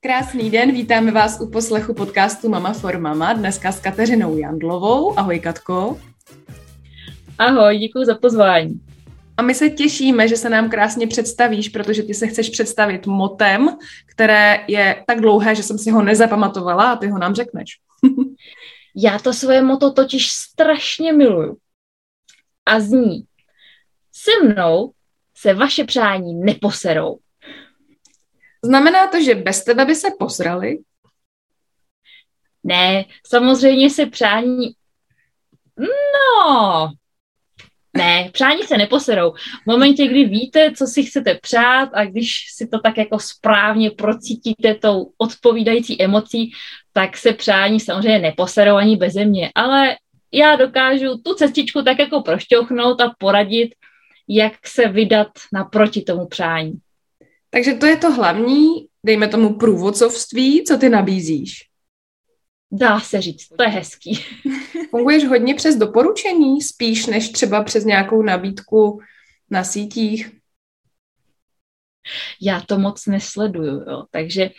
Krásný 0.00 0.50
den, 0.50 0.72
vítáme 0.72 1.12
vás 1.12 1.40
u 1.40 1.50
poslechu 1.50 1.94
podcastu 1.94 2.48
Mama 2.48 2.72
for 2.72 2.98
Mama, 2.98 3.32
dneska 3.32 3.72
s 3.72 3.80
Kateřinou 3.80 4.36
Jandlovou. 4.36 5.18
Ahoj 5.18 5.40
Katko. 5.40 6.00
Ahoj, 7.38 7.78
děkuji 7.78 8.04
za 8.04 8.14
pozvání. 8.14 8.80
A 9.36 9.42
my 9.42 9.54
se 9.54 9.70
těšíme, 9.70 10.28
že 10.28 10.36
se 10.36 10.50
nám 10.50 10.70
krásně 10.70 11.06
představíš, 11.06 11.68
protože 11.68 12.02
ty 12.02 12.14
se 12.14 12.26
chceš 12.26 12.50
představit 12.50 13.06
motem, 13.06 13.76
které 14.06 14.64
je 14.68 15.04
tak 15.06 15.20
dlouhé, 15.20 15.54
že 15.54 15.62
jsem 15.62 15.78
si 15.78 15.90
ho 15.90 16.02
nezapamatovala 16.02 16.92
a 16.92 16.96
ty 16.96 17.08
ho 17.08 17.18
nám 17.18 17.34
řekneš. 17.34 17.68
Já 18.96 19.18
to 19.18 19.32
svoje 19.32 19.62
moto 19.62 19.92
totiž 19.92 20.30
strašně 20.30 21.12
miluju. 21.12 21.56
A 22.66 22.80
zní, 22.80 23.24
se 24.12 24.30
mnou 24.44 24.92
se 25.42 25.54
vaše 25.54 25.84
přání 25.84 26.34
neposerou. 26.34 27.18
Znamená 28.64 29.06
to, 29.06 29.22
že 29.22 29.34
bez 29.34 29.64
tebe 29.64 29.84
by 29.84 29.94
se 29.94 30.08
posrali? 30.18 30.78
Ne, 32.64 33.04
samozřejmě 33.26 33.90
se 33.90 34.06
přání... 34.06 34.74
No, 35.78 36.92
ne, 37.96 38.30
přání 38.32 38.62
se 38.62 38.78
neposerou. 38.78 39.32
V 39.32 39.66
momentě, 39.66 40.06
kdy 40.06 40.24
víte, 40.24 40.72
co 40.76 40.86
si 40.86 41.02
chcete 41.02 41.34
přát 41.34 41.88
a 41.92 42.04
když 42.04 42.36
si 42.54 42.66
to 42.66 42.80
tak 42.80 42.98
jako 42.98 43.18
správně 43.18 43.90
procítíte 43.90 44.74
tou 44.74 45.12
odpovídající 45.18 46.02
emocí, 46.02 46.52
tak 46.92 47.16
se 47.16 47.32
přání 47.32 47.80
samozřejmě 47.80 48.18
neposerou 48.18 48.74
ani 48.74 48.96
beze 48.96 49.24
mě. 49.24 49.50
Ale 49.54 49.96
já 50.32 50.56
dokážu 50.56 51.18
tu 51.24 51.34
cestičku 51.34 51.82
tak 51.82 51.98
jako 51.98 52.22
prošťouchnout 52.22 53.00
a 53.00 53.14
poradit, 53.18 53.74
jak 54.28 54.66
se 54.66 54.88
vydat 54.88 55.28
naproti 55.52 56.02
tomu 56.02 56.26
přání. 56.26 56.72
Takže 57.50 57.74
to 57.74 57.86
je 57.86 57.96
to 57.96 58.12
hlavní, 58.12 58.86
dejme 59.04 59.28
tomu 59.28 59.58
průvodcovství, 59.58 60.64
co 60.64 60.78
ty 60.78 60.88
nabízíš. 60.88 61.68
Dá 62.72 63.00
se 63.00 63.20
říct, 63.20 63.48
to 63.48 63.62
je 63.62 63.68
hezký. 63.68 64.24
Funguješ 64.90 65.24
hodně 65.24 65.54
přes 65.54 65.76
doporučení, 65.76 66.62
spíš 66.62 67.06
než 67.06 67.28
třeba 67.28 67.64
přes 67.64 67.84
nějakou 67.84 68.22
nabídku 68.22 69.00
na 69.50 69.64
sítích? 69.64 70.30
Já 72.40 72.60
to 72.60 72.78
moc 72.78 73.06
nesleduju, 73.06 73.90
jo. 73.90 74.04
takže 74.10 74.50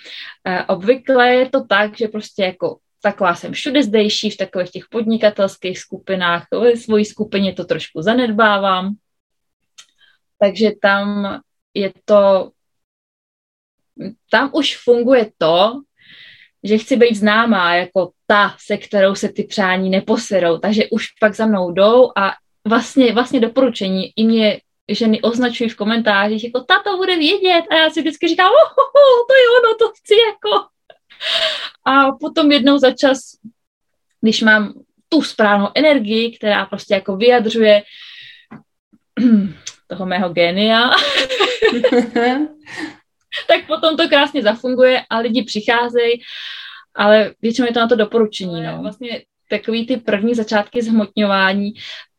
eh, 0.47 0.65
obvykle 0.65 1.33
je 1.33 1.49
to 1.49 1.63
tak, 1.63 1.97
že 1.97 2.07
prostě 2.07 2.43
jako 2.43 2.77
taková 3.01 3.35
jsem 3.35 3.53
všude 3.53 3.83
zdejší, 3.83 4.29
v 4.29 4.37
takových 4.37 4.71
těch 4.71 4.85
podnikatelských 4.89 5.79
skupinách, 5.79 6.47
ve 6.51 6.77
svojí 6.77 7.05
skupině 7.05 7.53
to 7.53 7.65
trošku 7.65 8.01
zanedbávám, 8.01 8.95
takže 10.43 10.71
tam 10.81 11.39
je 11.73 11.93
to, 12.05 12.51
tam 14.31 14.49
už 14.53 14.77
funguje 14.77 15.31
to, 15.37 15.81
že 16.63 16.77
chci 16.77 16.95
být 16.95 17.15
známá 17.15 17.75
jako 17.75 18.11
ta, 18.27 18.55
se 18.59 18.77
kterou 18.77 19.15
se 19.15 19.29
ty 19.29 19.43
přání 19.43 19.89
neposerou, 19.89 20.57
takže 20.57 20.83
už 20.91 21.07
pak 21.19 21.35
za 21.35 21.45
mnou 21.45 21.71
jdou 21.71 22.11
a 22.17 22.33
vlastně, 22.67 23.13
vlastně 23.13 23.39
doporučení 23.39 24.13
i 24.15 24.23
mě 24.23 24.59
ženy 24.87 25.21
označují 25.21 25.69
v 25.69 25.75
komentářích, 25.75 26.43
jako 26.43 26.61
ta 26.61 26.83
to 26.83 26.97
bude 26.97 27.17
vědět 27.17 27.63
a 27.71 27.75
já 27.75 27.89
si 27.89 28.01
vždycky 28.01 28.27
říkám, 28.27 28.51
oh, 28.51 28.71
oh, 28.77 28.91
oh, 28.99 29.25
to 29.27 29.33
je 29.33 29.45
ono, 29.59 29.75
to 29.79 29.89
chci 29.95 30.15
jako. 30.15 30.67
A 31.85 32.11
potom 32.11 32.51
jednou 32.51 32.77
za 32.77 32.91
čas, 32.91 33.19
když 34.21 34.41
mám 34.41 34.73
tu 35.09 35.21
správnou 35.21 35.69
energii, 35.75 36.37
která 36.37 36.65
prostě 36.65 36.93
jako 36.93 37.17
vyjadřuje 37.17 37.83
toho 39.95 40.05
mého 40.05 40.29
genia, 40.29 40.89
tak 43.47 43.67
potom 43.67 43.97
to 43.97 44.09
krásně 44.09 44.41
zafunguje 44.41 45.01
a 45.09 45.17
lidi 45.17 45.43
přicházejí, 45.43 46.21
ale 46.95 47.33
většinou 47.41 47.67
je 47.67 47.73
to 47.73 47.79
na 47.79 47.87
to 47.87 47.95
doporučení. 47.95 48.63
No. 48.63 48.81
Vlastně 48.81 49.21
takový 49.49 49.85
ty 49.85 49.97
první 49.97 50.35
začátky 50.35 50.81
zhmotňování, 50.81 51.73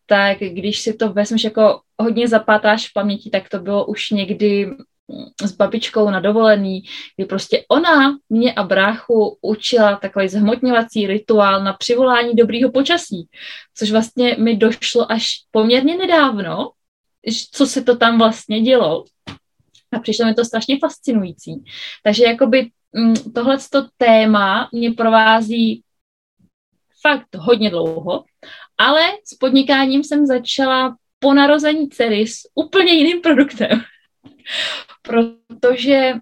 tak 0.06 0.38
když 0.38 0.80
si 0.80 0.94
to 0.94 1.12
vezmeš 1.12 1.44
jako 1.44 1.80
hodně 1.98 2.28
zapátráš 2.28 2.88
v 2.88 2.92
paměti, 2.92 3.30
tak 3.30 3.48
to 3.48 3.58
bylo 3.58 3.86
už 3.86 4.10
někdy 4.10 4.70
s 5.42 5.52
babičkou 5.52 6.10
na 6.10 6.20
dovolený, 6.20 6.82
kdy 7.16 7.26
prostě 7.26 7.64
ona 7.68 8.18
mě 8.28 8.52
a 8.52 8.62
bráchu 8.62 9.38
učila 9.42 9.96
takový 9.96 10.28
zhmotňovací 10.28 11.06
rituál 11.06 11.64
na 11.64 11.72
přivolání 11.72 12.34
dobrýho 12.34 12.70
počasí, 12.70 13.28
což 13.74 13.90
vlastně 13.90 14.36
mi 14.38 14.56
došlo 14.56 15.12
až 15.12 15.26
poměrně 15.50 15.96
nedávno, 15.96 16.70
co 17.52 17.66
se 17.66 17.82
to 17.82 17.96
tam 17.96 18.18
vlastně 18.18 18.60
dělo. 18.60 19.04
A 19.92 19.98
přišlo 19.98 20.26
mi 20.26 20.34
to 20.34 20.44
strašně 20.44 20.78
fascinující. 20.78 21.64
Takže 22.02 22.24
jakoby 22.24 22.70
mm, 22.92 23.14
tohleto 23.14 23.86
téma 23.96 24.68
mě 24.72 24.92
provází 24.92 25.82
fakt 27.02 27.36
hodně 27.36 27.70
dlouho, 27.70 28.24
ale 28.78 29.00
s 29.24 29.34
podnikáním 29.34 30.04
jsem 30.04 30.26
začala 30.26 30.96
po 31.18 31.34
narození 31.34 31.88
dcery 31.88 32.26
s 32.26 32.48
úplně 32.54 32.92
jiným 32.92 33.20
produktem. 33.20 33.68
Protože 35.02 36.12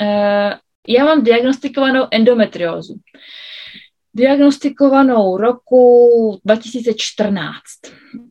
uh, 0.00 0.52
já 0.88 1.04
mám 1.04 1.24
diagnostikovanou 1.24 2.06
endometriózu 2.10 2.94
diagnostikovanou 4.14 5.36
roku 5.36 6.40
2014. 6.44 7.52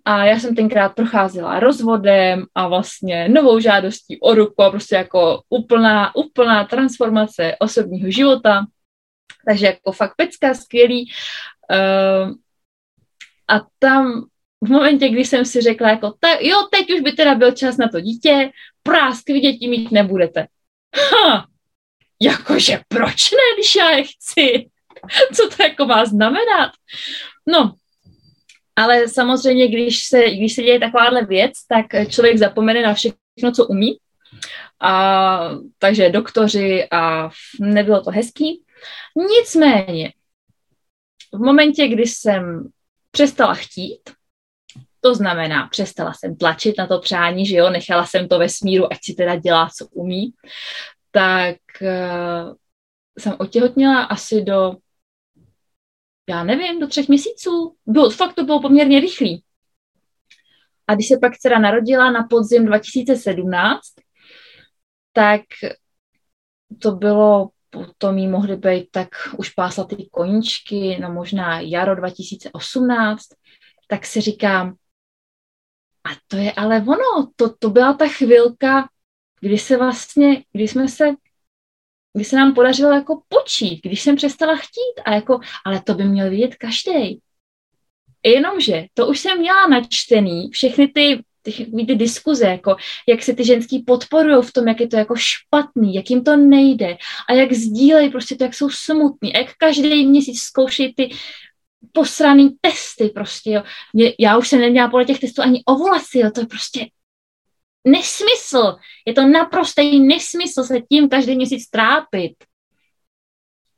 A 0.05 0.25
já 0.25 0.39
jsem 0.39 0.55
tenkrát 0.55 0.89
procházela 0.89 1.59
rozvodem 1.59 2.45
a 2.55 2.67
vlastně 2.67 3.29
novou 3.29 3.59
žádostí 3.59 4.19
o 4.19 4.33
ruku 4.33 4.63
a 4.63 4.69
prostě 4.69 4.95
jako 4.95 5.41
úplná, 5.49 6.15
úplná 6.15 6.63
transformace 6.65 7.55
osobního 7.59 8.11
života. 8.11 8.65
Takže 9.45 9.65
jako 9.65 9.91
fakt 9.91 10.13
pecka, 10.17 10.53
skvělý. 10.53 11.11
Uh, 11.71 12.33
a 13.47 13.65
tam 13.79 14.25
v 14.61 14.69
momentě, 14.69 15.09
kdy 15.09 15.25
jsem 15.25 15.45
si 15.45 15.61
řekla 15.61 15.89
jako, 15.89 16.13
tak 16.19 16.41
jo, 16.41 16.67
teď 16.71 16.93
už 16.93 17.01
by 17.01 17.11
teda 17.11 17.35
byl 17.35 17.51
čas 17.51 17.77
na 17.77 17.87
to 17.87 18.01
dítě, 18.01 18.51
prásk 18.83 19.29
vy 19.29 19.39
děti 19.39 19.67
mít 19.67 19.91
nebudete. 19.91 20.47
Ha, 21.11 21.47
jakože 22.21 22.79
proč 22.87 23.31
ne, 23.31 23.55
když 23.55 23.75
já 23.75 23.89
je 23.89 24.03
chci? 24.03 24.69
co 25.35 25.49
to 25.49 25.63
jako 25.63 25.85
má 25.85 26.05
znamenat. 26.05 26.71
No, 27.45 27.73
ale 28.75 29.07
samozřejmě, 29.07 29.67
když 29.67 30.03
se, 30.03 30.29
když 30.29 30.55
se 30.55 30.61
děje 30.61 30.79
takováhle 30.79 31.25
věc, 31.25 31.53
tak 31.67 31.85
člověk 32.09 32.37
zapomene 32.37 32.81
na 32.81 32.93
všechno, 32.93 33.51
co 33.55 33.65
umí. 33.67 33.97
A, 34.79 35.49
takže 35.79 36.09
doktoři 36.09 36.87
a 36.91 37.29
nebylo 37.59 38.03
to 38.03 38.11
hezký. 38.11 38.63
Nicméně, 39.39 40.13
v 41.33 41.39
momentě, 41.39 41.87
kdy 41.87 42.03
jsem 42.03 42.69
přestala 43.11 43.53
chtít, 43.53 43.99
to 45.01 45.15
znamená, 45.15 45.67
přestala 45.67 46.13
jsem 46.13 46.35
tlačit 46.35 46.77
na 46.77 46.87
to 46.87 46.99
přání, 46.99 47.45
že 47.45 47.55
jo, 47.55 47.69
nechala 47.69 48.05
jsem 48.05 48.27
to 48.27 48.39
ve 48.39 48.49
smíru, 48.49 48.93
ať 48.93 48.99
si 49.03 49.13
teda 49.13 49.35
dělá, 49.35 49.69
co 49.77 49.87
umí, 49.87 50.33
tak 51.11 51.57
uh, 51.81 52.53
jsem 53.19 53.35
otěhotněla 53.39 54.03
asi 54.03 54.41
do 54.41 54.75
já 56.29 56.43
nevím, 56.43 56.79
do 56.79 56.87
třech 56.87 57.07
měsíců. 57.07 57.75
Bylo, 57.85 58.09
fakt 58.09 58.33
to 58.33 58.43
bylo 58.43 58.61
poměrně 58.61 58.99
rychlý. 58.99 59.43
A 60.87 60.95
když 60.95 61.07
se 61.07 61.17
pak 61.17 61.37
dcera 61.37 61.59
narodila 61.59 62.11
na 62.11 62.23
podzim 62.23 62.65
2017, 62.65 63.81
tak 65.13 65.41
to 66.81 66.91
bylo, 66.91 67.49
potom 67.69 68.17
jí 68.17 68.27
mohly 68.27 68.55
být 68.57 68.87
tak 68.91 69.09
už 69.37 69.49
pásla 69.49 69.83
ty 69.83 70.09
koníčky, 70.11 70.97
no 71.01 71.13
možná 71.13 71.59
jaro 71.59 71.95
2018, 71.95 73.23
tak 73.87 74.05
si 74.05 74.21
říkám, 74.21 74.75
a 76.03 76.09
to 76.27 76.37
je 76.37 76.51
ale 76.51 76.77
ono, 76.81 77.31
to, 77.35 77.55
to 77.59 77.69
byla 77.69 77.93
ta 77.93 78.07
chvilka, 78.07 78.89
kdy 79.39 79.57
se 79.57 79.77
vlastně, 79.77 80.43
kdy 80.51 80.67
jsme 80.67 80.87
se 80.87 81.05
kdy 82.17 82.25
se 82.25 82.35
nám 82.35 82.53
podařilo 82.53 82.91
jako 82.91 83.21
počít, 83.29 83.79
když 83.83 84.01
jsem 84.01 84.15
přestala 84.15 84.55
chtít 84.55 85.01
a 85.05 85.13
jako, 85.13 85.39
ale 85.65 85.81
to 85.81 85.93
by 85.93 86.03
měl 86.03 86.29
vidět 86.29 86.55
každý. 86.55 87.19
Jenomže 88.25 88.85
to 88.93 89.07
už 89.07 89.19
jsem 89.19 89.39
měla 89.39 89.67
načtený, 89.67 90.49
všechny 90.51 90.87
ty 90.87 91.23
ty, 91.41 91.85
ty 91.85 91.95
diskuze, 91.95 92.45
jako 92.45 92.75
jak 93.07 93.23
se 93.23 93.33
ty 93.33 93.45
ženský 93.45 93.79
podporují 93.79 94.43
v 94.43 94.53
tom, 94.53 94.67
jak 94.67 94.79
je 94.79 94.87
to 94.87 94.97
jako 94.97 95.15
špatný, 95.15 95.95
jak 95.95 96.09
jim 96.09 96.23
to 96.23 96.35
nejde 96.35 96.97
a 97.29 97.33
jak 97.33 97.53
sdílejí 97.53 98.09
prostě 98.09 98.35
to, 98.35 98.43
jak 98.43 98.53
jsou 98.53 98.69
smutný 98.69 99.35
a 99.35 99.37
jak 99.37 99.53
každý 99.57 100.07
měsíc 100.07 100.41
zkoušejí 100.41 100.93
ty 100.93 101.09
posraný 101.91 102.55
testy 102.61 103.09
prostě, 103.09 103.51
jo. 103.51 103.63
Mě, 103.93 104.13
já 104.19 104.37
už 104.37 104.47
jsem 104.47 104.59
neměla 104.59 104.89
podle 104.89 105.05
těch 105.05 105.19
testů 105.19 105.41
ani 105.41 105.63
ovulaci, 105.65 106.19
jo. 106.19 106.31
to 106.31 106.39
je 106.39 106.45
prostě 106.45 106.87
nesmysl. 107.85 108.75
Je 109.05 109.13
to 109.13 109.27
naprostý 109.27 109.99
nesmysl 109.99 110.63
se 110.63 110.81
tím 110.91 111.09
každý 111.09 111.35
měsíc 111.35 111.69
trápit. 111.69 112.33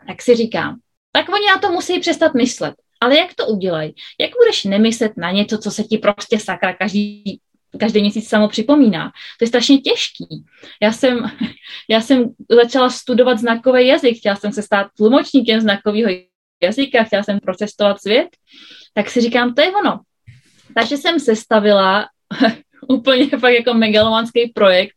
Tak 0.08 0.22
si 0.22 0.36
říkám, 0.36 0.80
tak 1.12 1.30
oni 1.30 1.46
na 1.48 1.58
to 1.58 1.72
musí 1.72 2.00
přestat 2.00 2.34
myslet. 2.34 2.74
Ale 3.02 3.18
jak 3.18 3.34
to 3.34 3.48
udělají? 3.48 3.94
Jak 4.20 4.32
budeš 4.42 4.64
nemyslet 4.64 5.12
na 5.18 5.32
něco, 5.32 5.58
co 5.58 5.72
se 5.72 5.84
ti 5.84 5.98
prostě 5.98 6.40
sakra 6.40 6.74
každý 6.74 7.40
každý 7.80 8.02
měsíc 8.02 8.30
samo 8.30 8.48
připomíná. 8.48 9.12
To 9.40 9.44
je 9.44 9.48
strašně 9.48 9.78
těžký. 9.78 10.46
Já 10.82 10.92
jsem, 10.92 11.32
já 11.90 12.02
jsem 12.02 12.26
začala 12.64 12.90
studovat 12.90 13.40
znakový 13.40 13.88
jazyk, 13.88 14.18
chtěla 14.18 14.36
jsem 14.36 14.52
se 14.52 14.62
stát 14.62 14.88
tlumočníkem 14.98 15.62
znakového 15.62 16.12
jazyka, 16.64 17.04
chtěla 17.04 17.24
jsem 17.24 17.40
procestovat 17.40 18.02
svět, 18.02 18.28
tak 18.94 19.10
si 19.10 19.22
říkám, 19.22 19.54
to 19.54 19.62
je 19.62 19.72
ono. 19.72 20.00
Takže 20.76 20.98
jsem 20.98 21.20
sestavila 21.20 22.08
úplně 22.88 23.30
fakt 23.30 23.54
jako 23.54 23.74
megalomanský 23.74 24.52
projekt, 24.56 24.96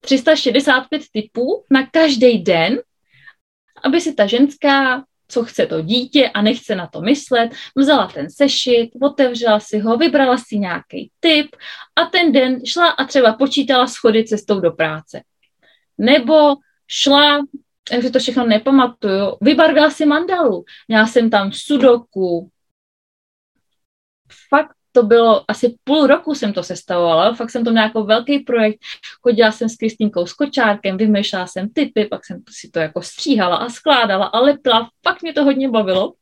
365 0.00 1.02
eh, 1.02 1.04
typů 1.12 1.64
na 1.70 1.86
každý 1.86 2.38
den, 2.38 2.80
aby 3.84 4.00
si 4.00 4.14
ta 4.14 4.26
ženská 4.26 5.04
co 5.32 5.44
chce 5.44 5.66
to 5.66 5.82
dítě 5.82 6.28
a 6.28 6.42
nechce 6.42 6.74
na 6.74 6.86
to 6.86 7.00
myslet, 7.00 7.50
vzala 7.76 8.06
ten 8.06 8.30
sešit, 8.30 8.90
otevřela 9.02 9.60
si 9.60 9.78
ho, 9.78 9.96
vybrala 9.96 10.38
si 10.38 10.58
nějaký 10.58 11.10
typ 11.20 11.56
a 11.96 12.04
ten 12.04 12.32
den 12.32 12.66
šla 12.66 12.88
a 12.88 13.04
třeba 13.04 13.32
počítala 13.32 13.86
schody 13.86 14.24
cestou 14.24 14.60
do 14.60 14.70
práce. 14.70 15.22
Nebo 15.98 16.56
šla, 16.88 17.46
takže 17.88 18.10
to 18.10 18.18
všechno 18.18 18.46
nepamatuju, 18.46 19.36
vybarvila 19.40 19.90
si 19.90 20.06
mandalu, 20.06 20.64
měla 20.88 21.06
jsem 21.06 21.30
tam 21.30 21.52
sudoku, 21.52 22.50
fakt 24.48 24.76
to 24.92 25.02
bylo 25.02 25.44
asi 25.48 25.76
půl 25.84 26.06
roku 26.06 26.34
jsem 26.34 26.52
to 26.52 26.62
sestavovala, 26.62 27.34
fakt 27.34 27.50
jsem 27.50 27.64
to 27.64 27.70
měla 27.70 27.86
jako 27.86 28.04
velký 28.04 28.38
projekt, 28.38 28.78
chodila 29.22 29.52
jsem 29.52 29.68
s 29.68 29.76
Kristýnkou 29.76 30.26
s 30.26 30.32
kočárkem, 30.32 30.96
vymýšlela 30.96 31.46
jsem 31.46 31.68
typy, 31.68 32.04
pak 32.04 32.26
jsem 32.26 32.42
si 32.50 32.70
to 32.70 32.78
jako 32.78 33.02
stříhala 33.02 33.56
a 33.56 33.68
skládala 33.68 34.26
a 34.26 34.38
lepila, 34.38 34.90
fakt 35.04 35.22
mě 35.22 35.32
to 35.32 35.44
hodně 35.44 35.68
bavilo. 35.70 36.12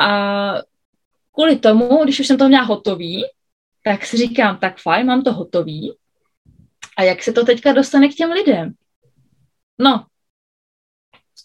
A 0.00 0.54
kvůli 1.34 1.56
tomu, 1.56 2.04
když 2.04 2.20
už 2.20 2.26
jsem 2.26 2.38
to 2.38 2.48
měla 2.48 2.64
hotový, 2.64 3.24
tak 3.84 4.06
si 4.06 4.16
říkám, 4.16 4.58
tak 4.58 4.78
fajn, 4.78 5.06
mám 5.06 5.22
to 5.22 5.32
hotový, 5.32 5.96
a 6.96 7.02
jak 7.02 7.22
se 7.22 7.32
to 7.32 7.44
teďka 7.44 7.72
dostane 7.72 8.08
k 8.08 8.14
těm 8.14 8.30
lidem? 8.30 8.72
No, 9.78 10.06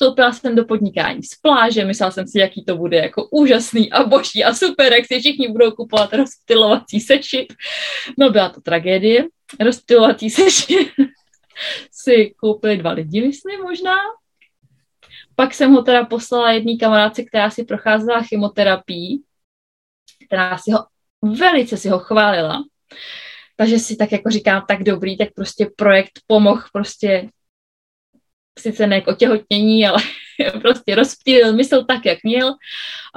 vstoupila 0.01 0.33
jsem 0.33 0.55
do 0.55 0.65
podnikání 0.65 1.23
z 1.23 1.35
pláže, 1.35 1.85
myslela 1.85 2.11
jsem 2.11 2.27
si, 2.27 2.39
jaký 2.39 2.65
to 2.65 2.77
bude 2.77 2.97
jako 2.97 3.27
úžasný 3.31 3.91
a 3.91 4.03
boží 4.03 4.43
a 4.43 4.53
super, 4.53 4.93
jak 4.93 5.05
si 5.05 5.19
všichni 5.19 5.47
budou 5.47 5.71
kupovat 5.71 6.13
rozptylovací 6.13 6.99
sešit. 6.99 7.53
No 8.17 8.29
byla 8.29 8.49
to 8.49 8.61
tragédie. 8.61 9.27
Rozptylovací 9.59 10.29
sešit 10.29 10.91
si 11.91 12.33
koupili 12.37 12.77
dva 12.77 12.91
lidi, 12.91 13.27
myslím 13.27 13.61
možná. 13.61 13.95
Pak 15.35 15.53
jsem 15.53 15.71
ho 15.71 15.81
teda 15.81 16.05
poslala 16.05 16.51
jedné 16.51 16.77
kamarádce, 16.79 17.23
která 17.23 17.49
si 17.49 17.63
procházela 17.63 18.21
chemoterapií, 18.21 19.23
která 20.25 20.57
si 20.57 20.71
ho 20.71 20.85
velice 21.21 21.77
si 21.77 21.89
ho 21.89 21.99
chválila. 21.99 22.63
Takže 23.55 23.79
si 23.79 23.95
tak 23.95 24.11
jako 24.11 24.29
říkám, 24.29 24.65
tak 24.67 24.83
dobrý, 24.83 25.17
tak 25.17 25.29
prostě 25.35 25.69
projekt 25.75 26.11
pomohl 26.27 26.63
prostě 26.73 27.29
sice 28.61 28.87
ne 28.87 29.01
k 29.01 29.07
otěhotnění, 29.07 29.87
ale 29.87 29.97
prostě 30.61 30.95
rozptýlil 30.95 31.53
mysl 31.53 31.83
tak, 31.83 32.05
jak 32.05 32.17
měl 32.23 32.53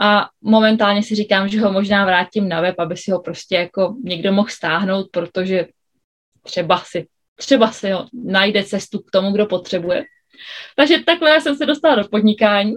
a 0.01 0.29
momentálně 0.41 1.03
si 1.03 1.15
říkám, 1.15 1.49
že 1.49 1.61
ho 1.61 1.73
možná 1.73 2.05
vrátím 2.05 2.49
na 2.49 2.61
web, 2.61 2.75
aby 2.79 2.97
si 2.97 3.11
ho 3.11 3.21
prostě 3.21 3.55
jako 3.55 3.97
někdo 4.05 4.33
mohl 4.33 4.49
stáhnout, 4.49 5.07
protože 5.11 5.67
třeba 6.43 6.83
si, 6.87 7.07
třeba 7.37 7.73
si 7.73 7.91
ho 7.91 8.07
najde 8.13 8.65
cestu 8.65 8.99
k 8.99 9.11
tomu, 9.11 9.33
kdo 9.33 9.47
potřebuje. 9.47 10.05
Takže 10.77 10.99
takhle 11.07 11.41
jsem 11.41 11.57
se 11.57 11.67
dostala 11.67 11.95
do 11.95 12.09
podnikání 12.09 12.75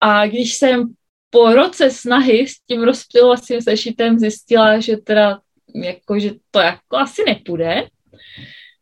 a 0.00 0.26
když 0.26 0.54
jsem 0.54 0.94
po 1.30 1.52
roce 1.52 1.90
snahy 1.90 2.46
s 2.48 2.60
tím 2.60 2.82
rozptylovacím 2.82 3.62
sešitem 3.62 4.18
zjistila, 4.18 4.80
že 4.80 4.96
teda 4.96 5.40
jako, 5.74 6.18
že 6.18 6.30
to 6.50 6.60
jako 6.60 6.96
asi 6.96 7.24
nepůjde, 7.26 7.88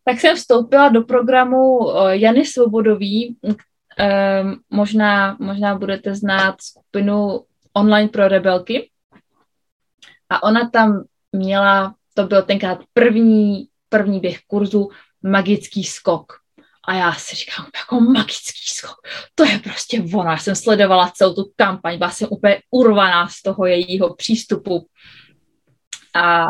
tak 0.09 0.21
jsem 0.21 0.37
vstoupila 0.37 0.89
do 0.89 1.03
programu 1.03 1.91
eh, 1.91 2.17
Jany 2.17 2.45
Svobodový. 2.47 3.37
Ehm, 3.99 4.57
možná, 4.71 5.37
možná 5.41 5.75
budete 5.75 6.15
znát 6.15 6.63
skupinu 6.63 7.45
online 7.73 8.09
pro 8.09 8.29
rebelky. 8.29 8.91
A 10.29 10.43
ona 10.43 10.71
tam 10.71 11.05
měla, 11.33 11.95
to 12.15 12.27
byl 12.27 12.43
tenkrát 12.43 12.79
první, 12.93 13.69
první 13.89 14.21
běh 14.21 14.39
kurzu 14.47 14.91
Magický 15.23 15.85
skok. 15.85 16.33
A 16.85 16.95
já 16.95 17.13
si 17.13 17.37
říkám, 17.37 17.67
jako 17.77 18.01
magický 18.01 18.75
skok, 18.75 18.97
to 19.35 19.45
je 19.45 19.59
prostě 19.59 20.03
ono. 20.15 20.31
Já 20.31 20.39
jsem 20.39 20.55
sledovala 20.55 21.11
celou 21.15 21.35
tu 21.35 21.53
kampaň, 21.57 21.99
byla 21.99 22.11
jsem 22.11 22.29
úplně 22.31 22.63
urvaná 22.71 23.29
z 23.29 23.43
toho 23.43 23.67
jejího 23.67 24.15
přístupu. 24.15 24.87
A 26.15 26.49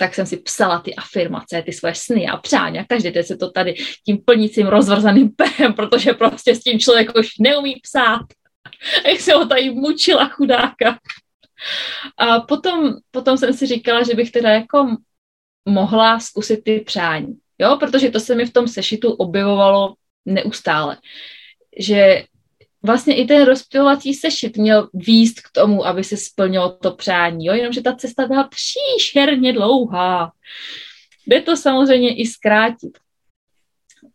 tak 0.00 0.14
jsem 0.14 0.26
si 0.26 0.36
psala 0.36 0.80
ty 0.80 0.94
afirmace, 0.94 1.62
ty 1.62 1.72
svoje 1.72 1.94
sny 1.94 2.26
a 2.26 2.36
přání 2.36 2.78
a 2.78 2.84
každý 2.84 3.10
den 3.10 3.24
se 3.24 3.36
to 3.36 3.50
tady 3.50 3.74
tím 4.06 4.18
plnícím 4.24 4.66
rozvrzaným 4.66 5.30
pehem, 5.36 5.72
protože 5.72 6.12
prostě 6.12 6.54
s 6.54 6.60
tím 6.60 6.78
člověk 6.78 7.18
už 7.18 7.28
neumí 7.38 7.76
psát. 7.82 8.20
Jak 9.06 9.20
se 9.20 9.32
ho 9.32 9.46
tady 9.46 9.70
mučila 9.70 10.28
chudáka. 10.28 10.98
A 12.16 12.40
potom, 12.40 12.94
potom 13.10 13.36
jsem 13.36 13.52
si 13.52 13.66
říkala, 13.66 14.02
že 14.02 14.14
bych 14.14 14.30
teda 14.30 14.50
jako 14.50 14.96
mohla 15.68 16.20
zkusit 16.20 16.64
ty 16.64 16.80
přání. 16.80 17.38
Jo, 17.58 17.76
protože 17.80 18.10
to 18.10 18.20
se 18.20 18.34
mi 18.34 18.46
v 18.46 18.52
tom 18.52 18.68
sešitu 18.68 19.12
objevovalo 19.12 19.94
neustále. 20.26 20.96
Že 21.78 22.24
vlastně 22.82 23.16
i 23.16 23.24
ten 23.24 23.44
rozptilovací 23.44 24.14
sešit 24.14 24.56
měl 24.56 24.88
výst 24.94 25.40
k 25.40 25.48
tomu, 25.52 25.86
aby 25.86 26.04
se 26.04 26.16
splnilo 26.16 26.72
to 26.72 26.90
přání, 26.90 27.46
jo? 27.46 27.54
jenomže 27.54 27.82
ta 27.82 27.94
cesta 27.94 28.26
byla 28.26 28.48
příšerně 28.48 29.52
dlouhá. 29.52 30.32
Jde 31.26 31.40
to 31.40 31.56
samozřejmě 31.56 32.16
i 32.16 32.26
zkrátit. 32.26 32.98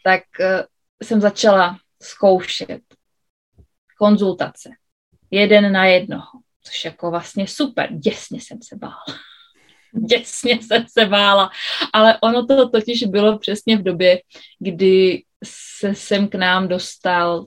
Tak 0.04 0.24
uh, 0.40 0.46
jsem 1.04 1.22
začala 1.22 1.78
zkoušet 2.02 2.82
konzultace. 3.98 4.70
Jeden 5.32 5.72
na 5.72 5.86
jednoho, 5.86 6.28
což 6.64 6.86
jako 6.86 7.12
vlastně 7.12 7.48
super. 7.48 7.94
Děsně 7.94 8.42
jsem 8.42 8.58
se 8.64 8.76
bála. 8.76 9.04
Děsně 10.08 10.62
jsem 10.62 10.86
se 10.88 11.06
bála. 11.06 11.50
Ale 11.94 12.20
ono 12.20 12.46
to 12.46 12.70
totiž 12.70 13.04
bylo 13.04 13.40
přesně 13.40 13.78
v 13.78 13.84
době, 13.84 14.22
kdy 14.60 15.24
se 15.46 15.96
sem 15.96 16.28
k 16.28 16.36
nám 16.36 16.68
dostal 16.68 17.46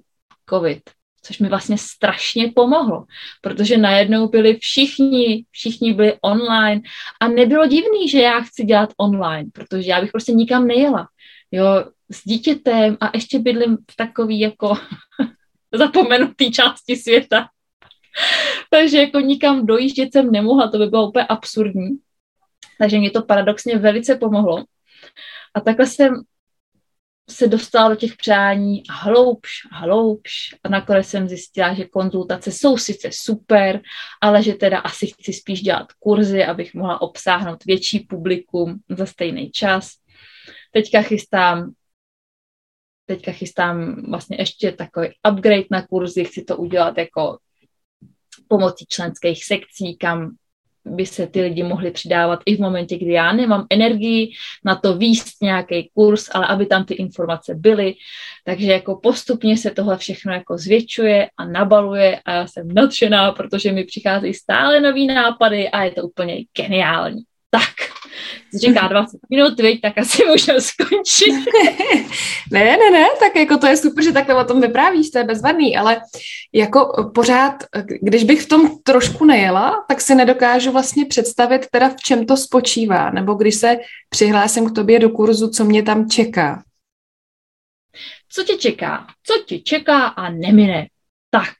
covid 0.50 0.82
což 1.22 1.38
mi 1.38 1.48
vlastně 1.48 1.78
strašně 1.78 2.52
pomohlo, 2.54 3.04
protože 3.42 3.76
najednou 3.76 4.28
byli 4.28 4.56
všichni, 4.56 5.44
všichni 5.50 5.94
byli 5.94 6.14
online 6.20 6.80
a 7.20 7.28
nebylo 7.28 7.66
divný, 7.66 8.08
že 8.08 8.20
já 8.20 8.40
chci 8.40 8.64
dělat 8.64 8.90
online, 8.96 9.50
protože 9.52 9.90
já 9.90 10.00
bych 10.00 10.10
prostě 10.10 10.32
nikam 10.32 10.66
nejela. 10.66 11.08
Jo, 11.50 11.84
s 12.10 12.24
dítětem 12.24 12.96
a 13.00 13.10
ještě 13.14 13.38
bydlím 13.38 13.76
v 13.90 13.96
takový 13.96 14.40
jako 14.40 14.74
zapomenutý 15.74 16.52
části 16.52 16.96
světa. 16.96 17.48
Takže 18.70 18.98
jako 18.98 19.20
nikam 19.20 19.66
dojíždět 19.66 20.12
jsem 20.12 20.30
nemohla, 20.30 20.70
to 20.70 20.78
by 20.78 20.86
bylo 20.86 21.08
úplně 21.08 21.24
absurdní. 21.24 21.98
Takže 22.78 22.98
mě 22.98 23.10
to 23.10 23.22
paradoxně 23.22 23.76
velice 23.76 24.16
pomohlo. 24.16 24.64
A 25.54 25.60
takhle 25.60 25.86
jsem 25.86 26.22
se 27.30 27.48
dostala 27.48 27.88
do 27.88 27.96
těch 27.96 28.16
přání 28.16 28.82
hloubš 28.90 29.50
hloubš 29.72 30.54
a 30.64 30.68
nakonec 30.68 31.06
jsem 31.06 31.28
zjistila, 31.28 31.74
že 31.74 31.84
konzultace 31.84 32.52
jsou 32.52 32.76
sice 32.76 33.10
super, 33.12 33.80
ale 34.20 34.42
že 34.42 34.54
teda 34.54 34.78
asi 34.78 35.06
chci 35.06 35.32
spíš 35.32 35.62
dělat 35.62 35.92
kurzy, 35.98 36.44
abych 36.44 36.74
mohla 36.74 37.02
obsáhnout 37.02 37.64
větší 37.64 38.00
publikum 38.00 38.80
za 38.88 39.06
stejný 39.06 39.50
čas. 39.50 39.90
Teďka 40.72 41.02
chystám 41.02 41.72
teďka 43.08 43.32
chystám 43.32 44.04
vlastně 44.10 44.36
ještě 44.40 44.72
takový 44.72 45.08
upgrade 45.30 45.64
na 45.70 45.86
kurzy, 45.86 46.24
chci 46.24 46.44
to 46.44 46.56
udělat 46.56 46.98
jako 46.98 47.38
pomocí 48.48 48.86
členských 48.88 49.44
sekcí, 49.44 49.96
kam 49.96 50.36
by 50.84 51.06
se 51.06 51.26
ty 51.26 51.42
lidi 51.42 51.62
mohli 51.62 51.90
přidávat 51.90 52.40
i 52.46 52.56
v 52.56 52.60
momentě, 52.60 52.96
kdy 52.96 53.12
já 53.12 53.32
nemám 53.32 53.66
energii 53.70 54.30
na 54.64 54.76
to 54.76 54.96
výst 54.96 55.42
nějaký 55.42 55.90
kurz, 55.94 56.28
ale 56.32 56.46
aby 56.46 56.66
tam 56.66 56.84
ty 56.84 56.94
informace 56.94 57.54
byly. 57.54 57.94
Takže 58.44 58.66
jako 58.66 59.00
postupně 59.02 59.56
se 59.56 59.70
tohle 59.70 59.98
všechno 59.98 60.32
jako 60.32 60.58
zvětšuje 60.58 61.28
a 61.36 61.44
nabaluje 61.44 62.20
a 62.24 62.32
já 62.32 62.46
jsem 62.46 62.68
nadšená, 62.68 63.32
protože 63.32 63.72
mi 63.72 63.84
přicházejí 63.84 64.34
stále 64.34 64.80
nový 64.80 65.06
nápady 65.06 65.68
a 65.68 65.84
je 65.84 65.90
to 65.90 66.02
úplně 66.02 66.44
geniální. 66.56 67.22
Tak, 67.50 67.74
říká 68.60 68.88
20 68.88 69.18
minut, 69.30 69.60
viď, 69.60 69.80
tak 69.80 69.98
asi 69.98 70.24
můžeme 70.24 70.60
skončit. 70.60 71.32
ne, 72.52 72.64
ne, 72.64 72.90
ne, 72.92 73.06
tak 73.20 73.36
jako 73.36 73.58
to 73.58 73.66
je 73.66 73.76
super, 73.76 74.04
že 74.04 74.12
takhle 74.12 74.34
o 74.34 74.44
tom 74.44 74.60
vyprávíš, 74.60 75.10
to 75.10 75.18
je 75.18 75.24
bezvadný, 75.24 75.76
ale 75.76 76.00
jako 76.52 77.10
pořád, 77.14 77.54
když 78.02 78.24
bych 78.24 78.42
v 78.42 78.48
tom 78.48 78.78
trošku 78.82 79.24
nejela, 79.24 79.84
tak 79.88 80.00
si 80.00 80.14
nedokážu 80.14 80.72
vlastně 80.72 81.06
představit 81.06 81.66
teda 81.70 81.88
v 81.88 81.96
čem 81.96 82.26
to 82.26 82.36
spočívá, 82.36 83.10
nebo 83.10 83.34
když 83.34 83.54
se 83.54 83.76
přihlásím 84.08 84.70
k 84.70 84.74
tobě 84.74 84.98
do 84.98 85.10
kurzu, 85.10 85.50
co 85.50 85.64
mě 85.64 85.82
tam 85.82 86.08
čeká. 86.10 86.62
Co 88.28 88.44
tě 88.44 88.56
čeká? 88.56 89.06
Co 89.22 89.44
tě 89.46 89.58
čeká 89.58 90.06
a 90.06 90.30
nemine? 90.30 90.86
Tak, 91.30 91.54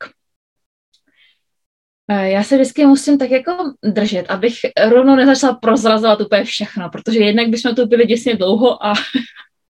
já 2.11 2.43
se 2.43 2.55
vždycky 2.55 2.87
musím 2.87 3.19
tak 3.19 3.31
jako 3.31 3.53
držet, 3.85 4.27
abych 4.29 4.55
rovnou 4.89 5.17
nezačala 5.17 5.55
prozrazovat 5.55 6.21
úplně 6.21 6.45
všechno, 6.45 6.91
protože 6.91 7.19
jednak 7.19 7.49
bychom 7.49 7.75
to 7.75 7.87
byli 7.87 8.07
děsně 8.07 8.37
dlouho 8.37 8.87
a 8.87 8.93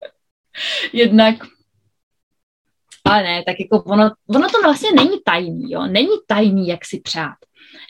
jednak 0.94 1.36
ale 3.04 3.24
ne, 3.24 3.44
tak 3.46 3.56
jako 3.60 3.84
ono, 3.84 4.12
ono 4.28 4.50
to 4.50 4.62
vlastně 4.64 4.90
není 4.96 5.18
tajný, 5.26 5.72
jo, 5.72 5.88
není 5.88 6.10
tajný, 6.28 6.68
jak 6.68 6.86
si 6.86 7.00
přát. 7.00 7.36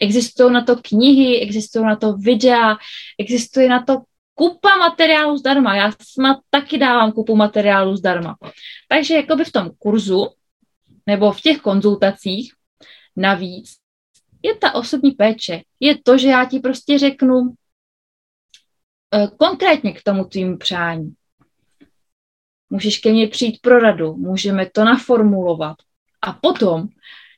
Existují 0.01 0.53
na 0.53 0.63
to 0.63 0.75
knihy, 0.75 1.39
existují 1.39 1.85
na 1.85 1.95
to 1.95 2.13
videa, 2.13 2.77
existuje 3.19 3.69
na 3.69 3.83
to 3.83 4.01
kupa 4.35 4.75
materiálu 4.75 5.37
zdarma. 5.37 5.75
Já 5.75 5.91
sama 6.01 6.41
taky 6.49 6.77
dávám 6.77 7.11
kupu 7.11 7.35
materiálu 7.35 7.95
zdarma. 7.95 8.35
Takže 8.87 9.13
jakoby 9.15 9.45
v 9.45 9.51
tom 9.51 9.71
kurzu 9.79 10.27
nebo 11.07 11.31
v 11.31 11.41
těch 11.41 11.57
konzultacích 11.57 12.53
navíc 13.15 13.80
je 14.43 14.55
ta 14.55 14.75
osobní 14.75 15.11
péče. 15.11 15.61
Je 15.79 15.97
to, 16.03 16.17
že 16.17 16.27
já 16.27 16.45
ti 16.45 16.59
prostě 16.59 16.99
řeknu 16.99 17.53
eh, 19.13 19.27
konkrétně 19.37 19.93
k 19.93 20.03
tomu 20.03 20.25
tvým 20.25 20.57
přání. 20.57 21.13
Můžeš 22.69 22.97
ke 22.97 23.11
mně 23.11 23.27
přijít 23.27 23.59
pro 23.61 23.79
radu, 23.79 24.15
můžeme 24.15 24.69
to 24.69 24.83
naformulovat. 24.83 25.77
A 26.21 26.33
potom 26.33 26.87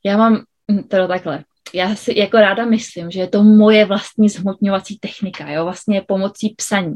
já 0.06 0.18
mám, 0.18 0.44
hm, 0.72 0.84
teda 0.84 1.08
takhle, 1.08 1.44
já 1.74 1.96
si 1.96 2.20
jako 2.20 2.38
ráda 2.38 2.66
myslím, 2.66 3.12
že 3.12 3.20
je 3.20 3.28
to 3.28 3.44
moje 3.44 3.86
vlastní 3.86 4.30
zhmotňovací 4.30 5.00
technika, 5.00 5.50
jo, 5.50 5.64
vlastně 5.64 6.02
pomocí 6.02 6.50
psaní. 6.50 6.96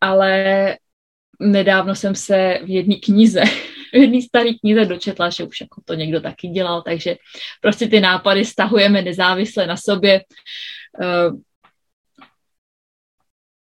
Ale 0.00 0.76
nedávno 1.40 1.94
jsem 1.94 2.14
se 2.14 2.58
v 2.64 2.68
jedné 2.68 2.94
knize, 2.96 3.42
v 3.92 3.96
jedné 3.96 4.22
staré 4.22 4.50
knize 4.54 4.84
dočetla, 4.84 5.30
že 5.30 5.44
už 5.44 5.60
jako 5.60 5.82
to 5.84 5.94
někdo 5.94 6.20
taky 6.20 6.48
dělal, 6.48 6.82
takže 6.82 7.16
prostě 7.60 7.88
ty 7.88 8.00
nápady 8.00 8.44
stahujeme 8.44 9.02
nezávisle 9.02 9.66
na 9.66 9.76
sobě. 9.76 10.24
Uh, 11.00 11.40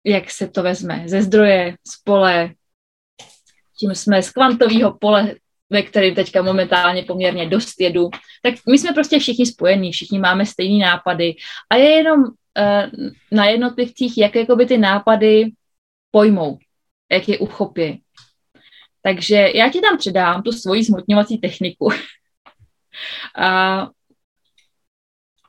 jak 0.05 0.31
se 0.31 0.49
to 0.49 0.63
vezme? 0.63 1.03
Ze 1.07 1.23
zdroje, 1.23 1.77
z 1.87 2.03
pole, 2.05 2.51
tím 3.79 3.95
jsme 3.95 4.23
z 4.23 4.31
kvantového 4.31 4.99
pole 4.99 5.35
ve 5.71 5.83
kterém 5.83 6.15
teďka 6.15 6.43
momentálně 6.43 7.03
poměrně 7.03 7.49
dost 7.49 7.81
jedu, 7.81 8.11
tak 8.43 8.55
my 8.71 8.79
jsme 8.79 8.93
prostě 8.93 9.19
všichni 9.19 9.47
spojení, 9.47 9.93
všichni 9.93 10.19
máme 10.19 10.47
stejné 10.47 10.87
nápady 10.87 11.35
a 11.71 11.77
je 11.77 11.91
jenom 11.91 12.21
uh, 12.21 13.09
na 13.33 13.47
jednotlivcích, 13.47 14.19
jak 14.19 14.35
jakoby 14.37 14.67
ty 14.67 14.79
nápady 14.79 15.53
pojmou, 16.11 16.59
jak 17.13 17.29
je 17.29 17.39
uchopí. 17.39 18.03
Takže 19.03 19.49
já 19.55 19.71
ti 19.71 19.81
tam 19.81 19.99
předám 19.99 20.43
tu 20.43 20.53
svoji 20.53 20.85
zmotňovací 20.85 21.39
techniku. 21.39 21.89
A 23.37 23.89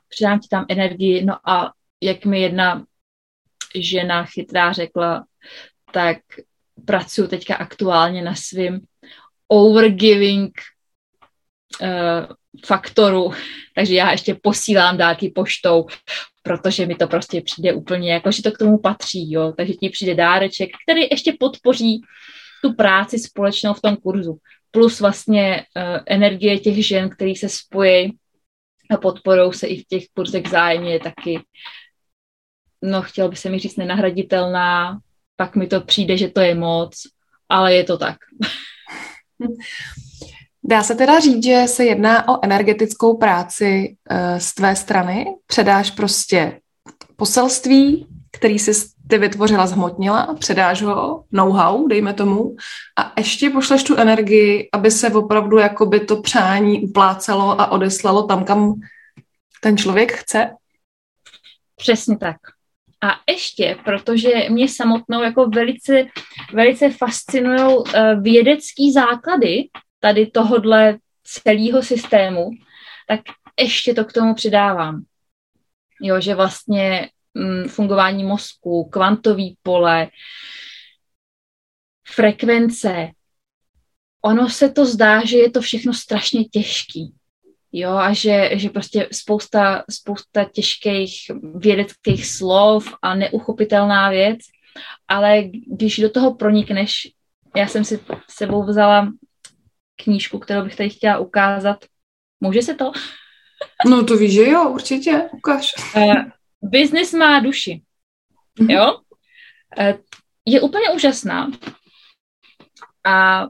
předám 0.08 0.40
ti 0.40 0.48
tam 0.48 0.66
energii, 0.68 1.24
no 1.24 1.50
a 1.50 1.72
jak 2.00 2.24
mi 2.24 2.40
jedna 2.40 2.84
žena 3.74 4.24
chytrá 4.24 4.72
řekla, 4.72 5.24
tak 5.92 6.18
pracuji 6.86 7.28
teďka 7.28 7.56
aktuálně 7.56 8.22
na 8.22 8.34
svým 8.34 8.80
overgiving 9.48 10.52
uh, 11.80 11.88
faktoru, 12.66 13.32
takže 13.74 13.94
já 13.94 14.10
ještě 14.10 14.34
posílám 14.42 14.96
dárky 14.96 15.32
poštou, 15.34 15.86
protože 16.42 16.86
mi 16.86 16.94
to 16.94 17.06
prostě 17.06 17.40
přijde 17.40 17.72
úplně 17.72 18.12
jako, 18.12 18.30
že 18.30 18.42
to 18.42 18.52
k 18.52 18.58
tomu 18.58 18.78
patří, 18.78 19.32
jo, 19.32 19.52
takže 19.56 19.74
ti 19.74 19.90
přijde 19.90 20.14
dáreček, 20.14 20.70
který 20.86 21.02
ještě 21.10 21.36
podpoří 21.40 22.00
tu 22.62 22.74
práci 22.74 23.18
společnou 23.18 23.74
v 23.74 23.80
tom 23.80 23.96
kurzu. 23.96 24.38
Plus 24.70 25.00
vlastně 25.00 25.64
uh, 25.76 25.98
energie 26.06 26.58
těch 26.58 26.86
žen, 26.86 27.10
který 27.10 27.36
se 27.36 27.48
spojí 27.48 28.18
a 28.90 28.96
podporou 28.96 29.52
se 29.52 29.66
i 29.66 29.82
v 29.82 29.86
těch 29.86 30.04
kurzech 30.14 30.48
zájemně 30.48 30.92
je 30.92 31.00
taky, 31.00 31.40
no 32.82 33.02
chtěl 33.02 33.28
by 33.28 33.36
se 33.36 33.50
mi 33.50 33.58
říct 33.58 33.76
nenahraditelná, 33.76 34.98
pak 35.36 35.56
mi 35.56 35.66
to 35.66 35.80
přijde, 35.80 36.16
že 36.16 36.28
to 36.28 36.40
je 36.40 36.54
moc, 36.54 37.02
ale 37.48 37.74
je 37.74 37.84
to 37.84 37.98
tak. 37.98 38.16
Dá 40.64 40.82
se 40.82 40.94
teda 40.94 41.20
říct, 41.20 41.44
že 41.44 41.62
se 41.66 41.84
jedná 41.84 42.28
o 42.28 42.44
energetickou 42.44 43.16
práci 43.16 43.96
uh, 44.10 44.38
z 44.38 44.54
tvé 44.54 44.76
strany? 44.76 45.26
Předáš 45.46 45.90
prostě 45.90 46.60
poselství, 47.16 48.06
který 48.40 48.58
si 48.58 48.72
ty 49.08 49.18
vytvořila, 49.18 49.66
zhmotnila, 49.66 50.34
předáš 50.34 50.82
ho, 50.82 51.24
know-how, 51.32 51.88
dejme 51.88 52.14
tomu, 52.14 52.56
a 52.98 53.12
ještě 53.16 53.50
pošleš 53.50 53.84
tu 53.84 53.96
energii, 53.96 54.68
aby 54.72 54.90
se 54.90 55.14
opravdu 55.14 55.58
jakoby 55.58 56.00
to 56.00 56.22
přání 56.22 56.80
uplácelo 56.80 57.60
a 57.60 57.70
odeslalo 57.70 58.22
tam, 58.22 58.44
kam 58.44 58.74
ten 59.60 59.76
člověk 59.76 60.12
chce? 60.12 60.50
Přesně 61.76 62.18
tak. 62.18 62.36
A 63.02 63.32
ještě, 63.32 63.76
protože 63.84 64.30
mě 64.50 64.68
samotnou 64.68 65.22
jako 65.22 65.48
velice, 65.48 66.04
velice 66.52 66.90
fascinují 66.90 67.76
uh, 67.76 67.84
vědecký 68.22 68.92
základy 68.92 69.68
tady 70.00 70.26
tohodle 70.26 70.98
celého 71.24 71.82
systému, 71.82 72.50
tak 73.08 73.20
ještě 73.60 73.94
to 73.94 74.04
k 74.04 74.12
tomu 74.12 74.34
přidávám. 74.34 75.02
Jo, 76.02 76.20
že 76.20 76.34
vlastně 76.34 77.08
fungování 77.68 78.24
mozku, 78.24 78.84
kvantový 78.84 79.56
pole, 79.62 80.08
frekvence, 82.08 83.08
ono 84.22 84.48
se 84.48 84.70
to 84.70 84.86
zdá, 84.86 85.24
že 85.24 85.38
je 85.38 85.50
to 85.50 85.60
všechno 85.60 85.94
strašně 85.94 86.44
těžký. 86.44 87.14
Jo, 87.72 87.90
a 87.90 88.12
že, 88.12 88.50
že 88.52 88.70
prostě 88.70 89.08
spousta, 89.12 89.84
spousta 89.90 90.44
těžkých 90.44 91.14
vědeckých 91.54 92.26
slov 92.26 92.94
a 93.02 93.14
neuchopitelná 93.14 94.10
věc, 94.10 94.38
ale 95.08 95.42
když 95.76 95.98
do 95.98 96.10
toho 96.10 96.34
pronikneš, 96.34 97.08
já 97.56 97.66
jsem 97.66 97.84
si 97.84 98.00
sebou 98.28 98.64
vzala 98.64 99.12
knížku, 99.96 100.38
kterou 100.38 100.64
bych 100.64 100.76
tady 100.76 100.90
chtěla 100.90 101.18
ukázat. 101.18 101.84
Může 102.40 102.62
se 102.62 102.74
to? 102.74 102.92
No 103.86 104.04
to 104.04 104.16
víš, 104.16 104.34
že 104.34 104.50
jo, 104.50 104.70
určitě, 104.70 105.28
ukáž. 105.32 105.72
Business 106.62 107.12
má 107.12 107.40
duši. 107.40 107.82
Mm-hmm. 108.60 108.70
Jo? 108.70 108.98
Uh, 109.78 109.98
je 110.46 110.60
úplně 110.60 110.90
úžasná. 110.90 111.50
A 113.06 113.46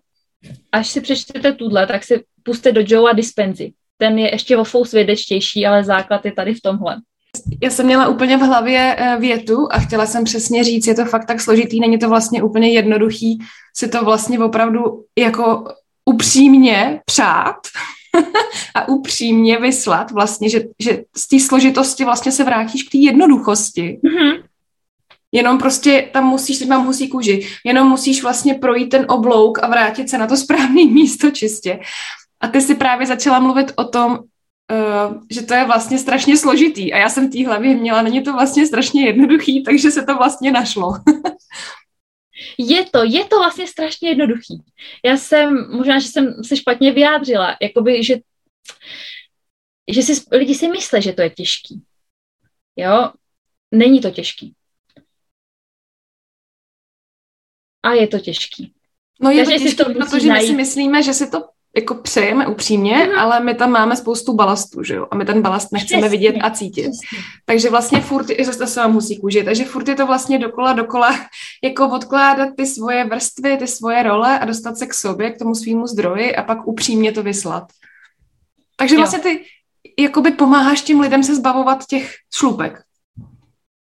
až 0.73 0.88
si 0.88 1.00
přečtete 1.00 1.52
tuhle, 1.52 1.87
tak 1.87 2.05
si 2.05 2.25
puste 2.43 2.73
do 2.73 2.81
Joea 2.87 3.12
Dispenzy 3.12 3.73
ten 4.00 4.19
je 4.19 4.35
ještě 4.35 4.57
o 4.57 4.64
fous 4.64 4.93
vědečtější, 4.93 5.67
ale 5.67 5.85
základ 5.85 6.25
je 6.25 6.33
tady 6.33 6.55
v 6.55 6.61
tomhle. 6.61 6.97
Já 7.62 7.71
jsem 7.71 7.87
měla 7.87 8.09
úplně 8.09 8.37
v 8.37 8.40
hlavě 8.40 8.97
eh, 8.99 9.17
větu 9.21 9.69
a 9.71 9.79
chtěla 9.79 10.07
jsem 10.07 10.25
přesně 10.25 10.64
říct, 10.64 10.87
je 10.87 10.95
to 10.95 11.05
fakt 11.05 11.26
tak 11.26 11.40
složitý, 11.40 11.81
není 11.81 11.99
to 11.99 12.09
vlastně 12.09 12.43
úplně 12.43 12.73
jednoduchý 12.73 13.38
si 13.76 13.88
to 13.88 14.05
vlastně 14.05 14.38
opravdu 14.38 15.05
jako 15.19 15.64
upřímně 16.05 17.00
přát 17.05 17.57
a 18.75 18.88
upřímně 18.88 19.59
vyslat 19.59 20.11
vlastně, 20.11 20.49
že, 20.49 20.61
že 20.79 21.05
z 21.17 21.29
té 21.29 21.40
složitosti 21.40 22.05
vlastně 22.05 22.33
se 22.33 22.45
vrátíš 22.45 22.83
k 22.83 22.90
té 22.90 22.99
jednoduchosti. 22.99 24.00
Mm-hmm. 24.05 24.43
Jenom 25.33 25.59
prostě 25.59 26.09
tam 26.12 26.25
musíš, 26.25 26.59
teď 26.59 26.69
mám 26.69 26.87
husí 26.87 27.09
kůži, 27.09 27.47
jenom 27.64 27.88
musíš 27.88 28.23
vlastně 28.23 28.55
projít 28.55 28.88
ten 28.88 29.07
oblouk 29.09 29.59
a 29.62 29.67
vrátit 29.67 30.11
se 30.11 30.19
na 30.19 30.26
to 30.26 30.37
správné 30.45 30.85
místo 30.85 31.31
čistě. 31.31 31.81
A 32.40 32.49
ty 32.49 32.61
si 32.61 32.75
právě 32.75 33.07
začala 33.07 33.40
mluvit 33.40 33.73
o 33.76 33.85
tom, 33.85 34.12
uh, 34.12 35.23
že 35.31 35.43
to 35.43 35.55
je 35.55 35.64
vlastně 35.64 35.99
strašně 35.99 36.37
složitý. 36.37 36.93
A 36.93 36.99
já 36.99 37.09
jsem 37.09 37.29
v 37.29 37.33
té 37.33 37.47
hlavě 37.47 37.76
měla, 37.76 38.02
není 38.02 38.23
to 38.23 38.33
vlastně 38.33 38.67
strašně 38.67 39.07
jednoduchý, 39.07 39.62
takže 39.62 39.90
se 39.90 40.02
to 40.02 40.14
vlastně 40.17 40.52
našlo. 40.52 40.93
je 42.59 42.85
to, 42.91 43.05
je 43.05 43.25
to 43.25 43.39
vlastně 43.39 43.67
strašně 43.67 44.09
jednoduchý. 44.09 44.63
Já 45.05 45.17
jsem, 45.17 45.71
možná, 45.77 45.99
že 45.99 46.09
jsem 46.09 46.45
se 46.45 46.57
špatně 46.57 46.93
vyjádřila, 46.93 47.57
jakoby, 47.63 48.05
že, 48.05 48.17
že 49.93 50.03
si, 50.03 50.13
lidi 50.33 50.55
si 50.55 50.69
myslí, 50.69 51.03
že 51.03 51.13
to 51.13 51.23
je 51.23 51.31
těžký. 51.31 51.83
Jo, 52.77 53.13
není 53.75 54.01
to 54.01 54.11
těžký. 54.11 54.55
A 57.83 57.93
je 57.93 58.07
to 58.09 58.19
těžký. 58.19 58.75
No 59.21 59.31
je 59.31 59.37
Takže 59.45 59.59
to 59.59 59.65
těžký, 59.65 59.77
to 59.77 59.85
protože 59.85 60.29
najít. 60.29 60.43
my 60.43 60.47
si 60.49 60.57
myslíme, 60.57 61.03
že 61.03 61.13
si 61.15 61.31
to 61.31 61.49
jako 61.77 61.95
přejeme 61.95 62.47
upřímně, 62.47 62.97
mm. 62.97 63.19
ale 63.19 63.41
my 63.41 63.55
tam 63.55 63.71
máme 63.71 63.97
spoustu 63.97 64.35
balastu, 64.35 64.83
že 64.83 64.95
jo? 64.95 65.07
A 65.11 65.17
my 65.17 65.25
ten 65.25 65.43
balast 65.43 65.73
nechceme 65.73 66.00
Přesně. 66.03 66.19
vidět 66.19 66.41
a 66.43 66.50
cítit. 66.50 66.91
Přesně. 66.91 67.19
Takže 67.45 67.71
vlastně 67.71 68.00
furt, 68.00 68.27
zase 68.45 68.67
se 68.67 68.81
vám 68.81 68.93
musí 68.93 69.21
kůži, 69.21 69.45
takže 69.45 69.65
furt 69.65 69.89
je 69.89 69.95
to 69.95 70.07
vlastně 70.07 70.39
dokola, 70.39 70.73
dokola, 70.73 71.17
jako 71.65 71.89
odkládat 71.89 72.49
ty 72.57 72.67
svoje 72.67 73.05
vrstvy, 73.05 73.57
ty 73.57 73.67
svoje 73.67 74.03
role 74.03 74.39
a 74.39 74.45
dostat 74.45 74.77
se 74.77 74.87
k 74.87 74.95
sobě, 74.95 75.31
k 75.31 75.39
tomu 75.39 75.55
svýmu 75.55 75.87
zdroji 75.87 76.37
a 76.37 76.43
pak 76.43 76.67
upřímně 76.67 77.12
to 77.12 77.23
vyslat. 77.23 77.65
Takže 78.77 78.95
jo. 78.95 79.00
vlastně 79.00 79.19
ty 79.19 79.45
jakoby 79.99 80.31
pomáháš 80.31 80.83
tím 80.83 81.00
lidem 81.00 81.23
se 81.23 81.35
zbavovat 81.35 81.87
těch 81.87 82.15
šlupek. 82.35 82.83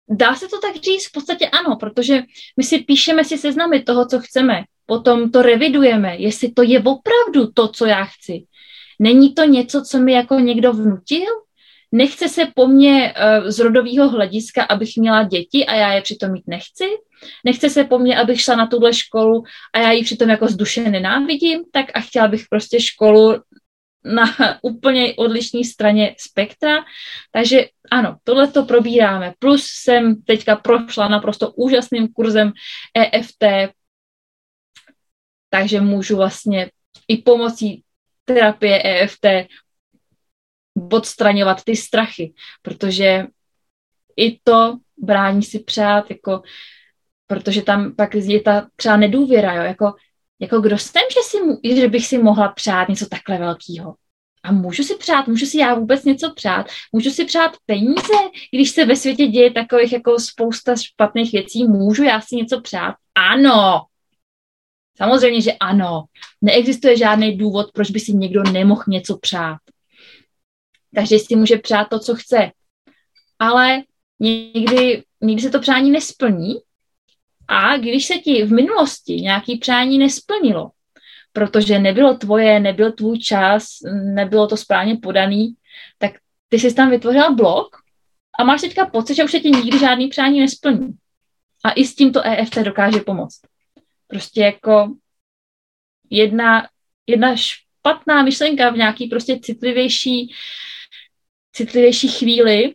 Dá 0.08 0.34
se 0.34 0.48
to 0.48 0.60
tak 0.60 0.76
říct? 0.76 1.06
V 1.06 1.12
podstatě 1.12 1.48
ano, 1.48 1.76
protože 1.76 2.22
my 2.56 2.64
si 2.64 2.78
píšeme 2.78 3.24
si 3.24 3.38
seznamy 3.38 3.82
toho, 3.82 4.06
co 4.06 4.20
chceme 4.20 4.64
potom 4.86 5.30
to 5.30 5.42
revidujeme, 5.42 6.16
jestli 6.16 6.52
to 6.52 6.62
je 6.62 6.78
opravdu 6.78 7.52
to, 7.54 7.68
co 7.68 7.86
já 7.86 8.04
chci. 8.04 8.44
Není 8.98 9.34
to 9.34 9.44
něco, 9.44 9.82
co 9.82 9.98
mi 9.98 10.12
jako 10.12 10.38
někdo 10.38 10.72
vnutil? 10.72 11.46
nechce 11.92 12.28
se 12.28 12.46
po 12.54 12.66
mně 12.66 13.14
uh, 13.14 13.48
z 13.48 13.58
rodového 13.58 14.08
hlediska, 14.08 14.62
abych 14.62 14.96
měla 14.96 15.22
děti 15.22 15.66
a 15.66 15.74
já 15.74 15.92
je 15.92 16.02
přitom 16.02 16.32
mít 16.32 16.44
nechci, 16.46 16.84
nechce 17.44 17.70
se 17.70 17.84
po 17.84 17.98
mně, 17.98 18.18
abych 18.18 18.40
šla 18.40 18.56
na 18.56 18.66
tuhle 18.66 18.94
školu 18.94 19.42
a 19.74 19.78
já 19.78 19.92
ji 19.92 20.04
přitom 20.04 20.30
jako 20.30 20.48
z 20.48 20.56
duše 20.56 20.90
nenávidím, 20.90 21.64
tak 21.72 21.86
a 21.94 22.00
chtěla 22.00 22.28
bych 22.28 22.44
prostě 22.50 22.80
školu 22.80 23.34
na 24.04 24.24
úplně 24.62 25.14
odlišné 25.14 25.64
straně 25.64 26.14
spektra. 26.18 26.84
Takže 27.30 27.64
ano, 27.90 28.16
tohle 28.24 28.48
to 28.48 28.64
probíráme. 28.64 29.34
Plus 29.38 29.66
jsem 29.66 30.22
teďka 30.22 30.56
prošla 30.56 31.08
naprosto 31.08 31.50
úžasným 31.50 32.12
kurzem 32.12 32.52
EFT, 32.94 33.44
takže 35.50 35.80
můžu 35.80 36.16
vlastně 36.16 36.70
i 37.08 37.16
pomocí 37.16 37.82
terapie 38.24 38.82
EFT 38.84 39.26
odstraňovat 40.92 41.64
ty 41.64 41.76
strachy, 41.76 42.34
protože 42.62 43.26
i 44.16 44.38
to 44.44 44.78
brání 44.96 45.42
si 45.42 45.58
přát, 45.58 46.10
jako, 46.10 46.42
protože 47.26 47.62
tam 47.62 47.94
pak 47.94 48.14
je 48.14 48.40
ta 48.40 48.68
třeba 48.76 48.96
nedůvěra, 48.96 49.54
jo, 49.54 49.62
jako, 49.62 49.94
jako 50.40 50.60
kdo 50.60 50.78
jsem, 50.78 51.02
že, 51.14 51.20
si, 51.22 51.74
že 51.80 51.88
bych 51.88 52.06
si 52.06 52.18
mohla 52.18 52.48
přát 52.48 52.88
něco 52.88 53.06
takhle 53.06 53.38
velkého. 53.38 53.94
A 54.42 54.52
můžu 54.52 54.82
si 54.82 54.96
přát, 54.96 55.26
můžu 55.26 55.46
si 55.46 55.58
já 55.58 55.74
vůbec 55.74 56.04
něco 56.04 56.32
přát, 56.34 56.66
můžu 56.92 57.10
si 57.10 57.24
přát 57.24 57.56
peníze, 57.66 58.14
když 58.54 58.70
se 58.70 58.84
ve 58.84 58.96
světě 58.96 59.26
děje 59.26 59.52
takových 59.52 59.92
jako 59.92 60.18
spousta 60.20 60.76
špatných 60.76 61.32
věcí, 61.32 61.64
můžu 61.64 62.02
já 62.02 62.20
si 62.20 62.36
něco 62.36 62.60
přát? 62.60 62.94
Ano, 63.14 63.80
Samozřejmě, 64.96 65.40
že 65.40 65.52
ano. 65.52 66.04
Neexistuje 66.42 66.96
žádný 66.96 67.36
důvod, 67.36 67.72
proč 67.72 67.90
by 67.90 68.00
si 68.00 68.12
někdo 68.12 68.42
nemohl 68.42 68.82
něco 68.88 69.18
přát. 69.18 69.58
Každý 70.94 71.18
si 71.18 71.36
může 71.36 71.56
přát 71.56 71.88
to, 71.88 71.98
co 71.98 72.14
chce. 72.14 72.50
Ale 73.38 73.82
někdy, 74.20 75.02
někdy 75.20 75.42
se 75.42 75.50
to 75.50 75.60
přání 75.60 75.90
nesplní. 75.90 76.54
A 77.48 77.76
když 77.76 78.06
se 78.06 78.14
ti 78.14 78.44
v 78.44 78.52
minulosti 78.52 79.14
nějaký 79.14 79.58
přání 79.58 79.98
nesplnilo, 79.98 80.70
protože 81.32 81.78
nebylo 81.78 82.14
tvoje, 82.14 82.60
nebyl 82.60 82.92
tvůj 82.92 83.18
čas, 83.18 83.66
nebylo 84.14 84.46
to 84.46 84.56
správně 84.56 84.96
podaný, 84.96 85.54
tak 85.98 86.12
ty 86.48 86.58
jsi 86.58 86.74
tam 86.74 86.90
vytvořila 86.90 87.30
blok 87.30 87.76
a 88.38 88.44
máš 88.44 88.60
teďka 88.60 88.86
pocit, 88.86 89.14
že 89.14 89.24
už 89.24 89.30
se 89.30 89.40
ti 89.40 89.50
nikdy 89.50 89.78
žádný 89.78 90.08
přání 90.08 90.40
nesplní. 90.40 90.96
A 91.64 91.70
i 91.70 91.84
s 91.84 91.94
tímto 91.94 92.26
EFT 92.26 92.58
dokáže 92.58 93.00
pomoct. 93.00 93.40
Prostě 94.06 94.40
jako 94.40 94.94
jedna, 96.10 96.68
jedna 97.06 97.36
špatná 97.36 98.22
myšlenka 98.22 98.70
v 98.70 98.76
nějaký 98.76 99.06
prostě 99.06 99.38
citlivější, 99.38 100.34
citlivější 101.52 102.08
chvíli 102.08 102.74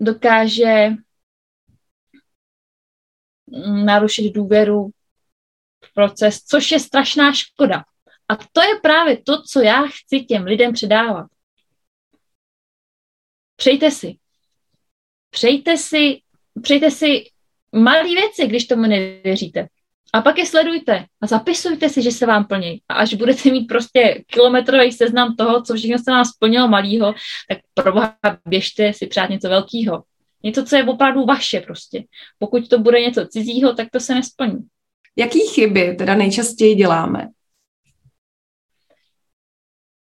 dokáže 0.00 0.88
narušit 3.84 4.32
důvěru 4.32 4.90
v 5.84 5.94
proces, 5.94 6.42
což 6.44 6.70
je 6.70 6.80
strašná 6.80 7.32
škoda. 7.32 7.84
A 8.28 8.36
to 8.36 8.60
je 8.62 8.80
právě 8.82 9.22
to, 9.22 9.42
co 9.42 9.60
já 9.60 9.82
chci 9.86 10.20
těm 10.20 10.44
lidem 10.44 10.72
předávat. 10.72 11.26
Přejte 13.56 13.90
si. 13.90 14.16
Přejte 15.30 15.76
si, 15.76 16.20
přejte 16.62 16.90
si 16.90 17.24
malé 17.72 18.04
věci, 18.04 18.46
když 18.46 18.66
tomu 18.66 18.82
nevěříte. 18.82 19.68
A 20.12 20.22
pak 20.22 20.38
je 20.38 20.46
sledujte 20.46 21.06
a 21.20 21.26
zapisujte 21.26 21.88
si, 21.88 22.02
že 22.02 22.10
se 22.10 22.26
vám 22.26 22.44
plní. 22.44 22.82
A 22.88 22.94
až 22.94 23.14
budete 23.14 23.50
mít 23.50 23.66
prostě 23.66 24.24
kilometrový 24.26 24.92
seznam 24.92 25.36
toho, 25.36 25.62
co 25.62 25.74
všechno 25.74 25.98
se 25.98 26.10
vám 26.10 26.24
splnilo 26.24 26.68
malýho, 26.68 27.14
tak 27.48 27.58
proboha 27.74 28.18
běžte 28.46 28.92
si 28.92 29.06
přát 29.06 29.30
něco 29.30 29.48
velkého. 29.48 30.04
Něco, 30.42 30.64
co 30.64 30.76
je 30.76 30.84
opravdu 30.84 31.24
vaše 31.24 31.60
prostě. 31.60 32.04
Pokud 32.38 32.68
to 32.68 32.78
bude 32.78 33.00
něco 33.00 33.26
cizího, 33.26 33.74
tak 33.74 33.88
to 33.90 34.00
se 34.00 34.14
nesplní. 34.14 34.58
Jaký 35.16 35.40
chyby 35.54 35.94
teda 35.98 36.14
nejčastěji 36.14 36.74
děláme? 36.74 37.28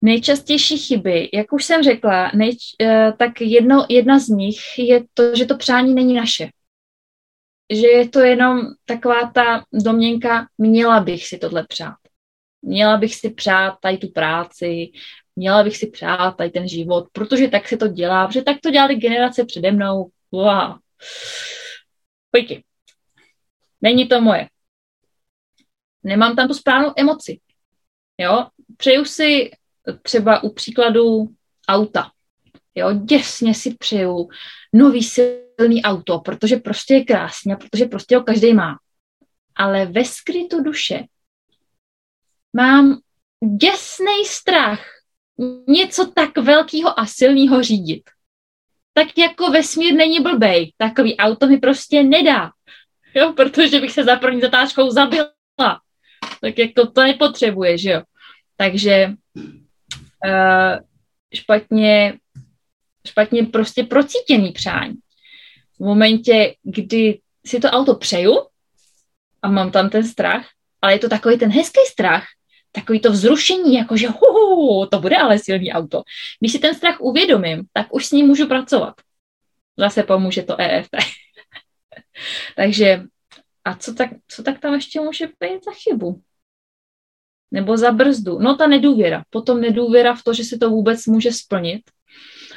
Nejčastější 0.02 0.78
chyby, 0.78 1.30
jak 1.34 1.52
už 1.52 1.64
jsem 1.64 1.82
řekla, 1.82 2.30
nejč, 2.34 2.58
eh, 2.82 3.12
tak 3.18 3.40
jedno, 3.40 3.86
jedna 3.88 4.18
z 4.18 4.28
nich 4.28 4.58
je 4.78 5.04
to, 5.14 5.36
že 5.36 5.46
to 5.46 5.56
přání 5.56 5.94
není 5.94 6.14
naše 6.14 6.48
že 7.70 7.86
je 7.86 8.08
to 8.08 8.20
jenom 8.20 8.60
taková 8.84 9.30
ta 9.34 9.64
domněnka, 9.72 10.46
měla 10.58 11.00
bych 11.00 11.26
si 11.26 11.38
tohle 11.38 11.66
přát. 11.68 11.96
Měla 12.62 12.96
bych 12.96 13.14
si 13.14 13.30
přát 13.30 13.74
tady 13.82 13.98
tu 13.98 14.08
práci, 14.08 14.90
měla 15.36 15.62
bych 15.62 15.76
si 15.76 15.86
přát 15.86 16.36
tady 16.36 16.50
ten 16.50 16.68
život, 16.68 17.08
protože 17.12 17.48
tak 17.48 17.68
se 17.68 17.76
to 17.76 17.88
dělá, 17.88 18.26
protože 18.26 18.42
tak 18.42 18.56
to 18.62 18.70
dělali 18.70 18.94
generace 18.94 19.44
přede 19.44 19.72
mnou. 19.72 20.10
Wow. 20.32 20.78
Pojďky. 22.30 22.64
Není 23.80 24.08
to 24.08 24.20
moje. 24.20 24.48
Nemám 26.02 26.36
tam 26.36 26.48
tu 26.48 26.54
správnou 26.54 26.92
emoci. 26.96 27.40
Jo? 28.18 28.46
Přeju 28.76 29.04
si 29.04 29.50
třeba 30.02 30.42
u 30.42 30.50
příkladu 30.54 31.28
auta. 31.68 32.10
Jo, 32.74 32.92
děsně 32.92 33.54
si 33.54 33.74
přeju 33.74 34.28
nový 34.72 35.02
silný 35.02 35.82
auto, 35.84 36.18
protože 36.18 36.56
prostě 36.56 36.94
je 36.94 37.04
krásný 37.04 37.52
a 37.52 37.56
protože 37.56 37.84
prostě 37.84 38.16
ho 38.16 38.22
každý 38.22 38.54
má. 38.54 38.78
Ale 39.54 39.86
ve 39.86 40.04
skrytu 40.04 40.62
duše 40.62 41.04
mám 42.52 43.00
děsný 43.56 44.24
strach 44.26 44.80
něco 45.68 46.10
tak 46.10 46.38
velkého 46.38 47.00
a 47.00 47.06
silného 47.06 47.62
řídit. 47.62 48.10
Tak 48.92 49.18
jako 49.18 49.50
vesmír 49.50 49.94
není 49.94 50.20
blbej, 50.20 50.72
takový 50.76 51.16
auto 51.16 51.46
mi 51.46 51.58
prostě 51.58 52.02
nedá. 52.02 52.50
Jo, 53.14 53.32
protože 53.32 53.80
bych 53.80 53.92
se 53.92 54.04
za 54.04 54.16
první 54.16 54.40
zatáčkou 54.40 54.90
zabila. 54.90 55.30
Tak 56.40 56.58
jako 56.58 56.86
to 56.86 57.02
nepotřebuje, 57.02 57.78
že 57.78 57.90
jo. 57.90 58.02
Takže 58.56 59.12
uh, 60.24 60.78
špatně 61.34 62.18
špatně 63.06 63.46
prostě 63.46 63.84
procítěný 63.84 64.52
přání. 64.52 64.94
V 65.76 65.80
momentě, 65.84 66.54
kdy 66.62 67.20
si 67.46 67.60
to 67.60 67.68
auto 67.68 67.94
přeju 67.94 68.46
a 69.42 69.48
mám 69.48 69.70
tam 69.70 69.90
ten 69.90 70.04
strach, 70.04 70.46
ale 70.82 70.92
je 70.92 70.98
to 70.98 71.08
takový 71.08 71.38
ten 71.38 71.50
hezký 71.50 71.80
strach, 71.86 72.24
takový 72.72 73.00
to 73.00 73.12
vzrušení, 73.12 73.74
jakože 73.74 74.08
hu, 74.08 74.86
to 74.86 75.00
bude 75.00 75.16
ale 75.16 75.38
silný 75.38 75.72
auto. 75.72 76.02
Když 76.40 76.52
si 76.52 76.58
ten 76.58 76.74
strach 76.74 77.00
uvědomím, 77.00 77.62
tak 77.72 77.94
už 77.94 78.06
s 78.06 78.12
ním 78.12 78.26
můžu 78.26 78.46
pracovat. 78.46 78.94
Zase 79.76 80.02
pomůže 80.02 80.42
to 80.42 80.60
EFT. 80.60 80.96
Takže 82.56 83.02
a 83.64 83.74
co 83.74 83.94
tak, 83.94 84.10
co 84.28 84.42
tak 84.42 84.58
tam 84.58 84.74
ještě 84.74 85.00
může 85.00 85.26
být 85.26 85.64
za 85.64 85.72
chybu? 85.72 86.22
Nebo 87.50 87.76
za 87.76 87.92
brzdu? 87.92 88.38
No 88.38 88.56
ta 88.56 88.66
nedůvěra. 88.66 89.24
Potom 89.30 89.60
nedůvěra 89.60 90.14
v 90.14 90.24
to, 90.24 90.34
že 90.34 90.44
se 90.44 90.58
to 90.58 90.70
vůbec 90.70 91.06
může 91.06 91.32
splnit 91.32 91.82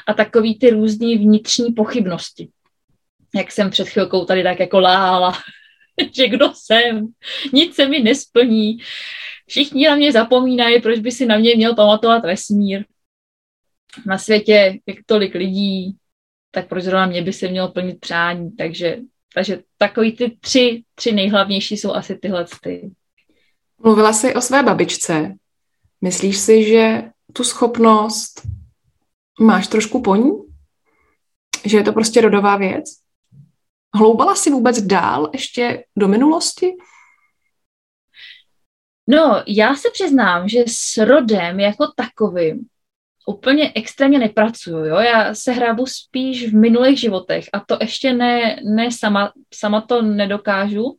a 0.08 0.13
takový 0.13 0.60
ty 0.60 0.69
různý 0.69 1.17
vnitřní 1.17 1.71
pochybnosti. 1.71 2.49
Jak 3.36 3.52
jsem 3.52 3.69
před 3.69 3.89
chvilkou 3.89 4.26
tady 4.26 4.43
tak 4.43 4.60
jako 4.60 4.80
lála, 4.80 5.34
že 6.12 6.28
kdo 6.28 6.54
jsem, 6.54 7.08
nic 7.54 7.76
se 7.76 7.88
mi 7.88 7.99
nesplní, 7.99 8.78
všichni 9.54 9.88
na 9.88 9.96
mě 9.96 10.12
zapomínají, 10.12 10.82
proč 10.82 11.00
by 11.00 11.12
si 11.12 11.26
na 11.26 11.38
mě 11.38 11.56
měl 11.56 11.76
pamatovat 11.76 12.24
vesmír. 12.24 12.86
Na 14.06 14.18
světě 14.18 14.80
je 14.86 14.96
tolik 15.06 15.36
lidí, 15.36 15.98
tak 16.52 16.68
proč 16.68 16.84
zrovna 16.84 17.06
mě 17.06 17.22
by 17.22 17.34
se 17.34 17.48
mělo 17.48 17.72
plnit 17.72 18.00
přání, 18.00 18.52
takže, 18.52 18.98
takže 19.34 19.62
takový 19.78 20.16
ty 20.16 20.38
tři, 20.42 20.84
tři 20.96 21.12
nejhlavnější 21.12 21.78
jsou 21.78 21.94
asi 21.94 22.18
tyhle 22.18 22.46
ty. 22.63 22.92
Mluvila 23.84 24.13
jsi 24.13 24.36
o 24.36 24.42
své 24.42 24.63
babičce. 24.63 25.36
Myslíš 26.02 26.38
si, 26.38 26.63
že 26.63 27.04
tu 27.34 27.44
schopnost 27.44 28.42
máš 29.39 29.68
trošku 29.68 30.02
po 30.02 30.16
ní? 30.16 30.32
Že 31.66 31.78
je 31.78 31.84
to 31.84 31.94
prostě 31.94 32.22
rodová 32.22 32.58
věc? 32.58 32.86
Hloubala 33.96 34.36
si 34.36 34.52
vůbec 34.52 34.82
dál 34.82 35.30
ještě 35.34 35.86
do 35.98 36.08
minulosti? 36.08 36.74
No, 39.08 39.44
já 39.48 39.76
se 39.76 39.89
přiznám, 39.94 40.50
že 40.50 40.63
s 40.68 40.98
rodem 40.98 41.60
jako 41.60 41.88
takovým 41.96 42.68
úplně 43.28 43.72
extrémně 43.76 44.20
nepracuju, 44.20 44.86
jo? 44.86 44.96
Já 44.96 45.36
se 45.36 45.52
hrabu 45.52 45.86
spíš 45.86 46.50
v 46.50 46.56
minulých 46.56 47.00
životech 47.00 47.46
a 47.54 47.60
to 47.60 47.78
ještě 47.82 48.13
ne, 48.13 48.60
ne 48.63 48.92
sama, 48.92 49.34
sama 49.54 49.82
to 49.82 50.02
nedokážu. 50.02 50.98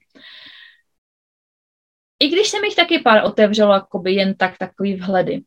I 2.21 2.29
když 2.29 2.49
se 2.49 2.61
mi 2.61 2.67
jich 2.67 2.77
taky 2.77 2.99
pár 2.99 3.25
otevřelo, 3.25 3.73
jakoby 3.73 4.13
jen 4.13 4.35
tak 4.35 4.59
takový 4.59 4.95
vhledy. 4.95 5.43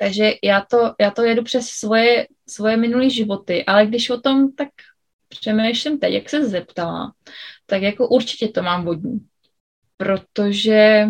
Takže 0.00 0.32
já 0.42 0.60
to, 0.60 0.94
já 1.00 1.10
to 1.10 1.22
jedu 1.22 1.42
přes 1.42 1.66
svoje, 1.68 2.26
svoje 2.48 2.76
minulé 2.76 3.10
životy, 3.10 3.64
ale 3.64 3.86
když 3.86 4.10
o 4.10 4.20
tom 4.20 4.52
tak 4.52 4.68
přemýšlím 5.28 5.98
teď, 5.98 6.12
jak 6.12 6.28
se 6.28 6.48
zeptala, 6.48 7.12
tak 7.66 7.82
jako 7.82 8.08
určitě 8.08 8.48
to 8.48 8.62
mám 8.62 8.84
vodní. 8.84 9.18
Protože 9.96 11.06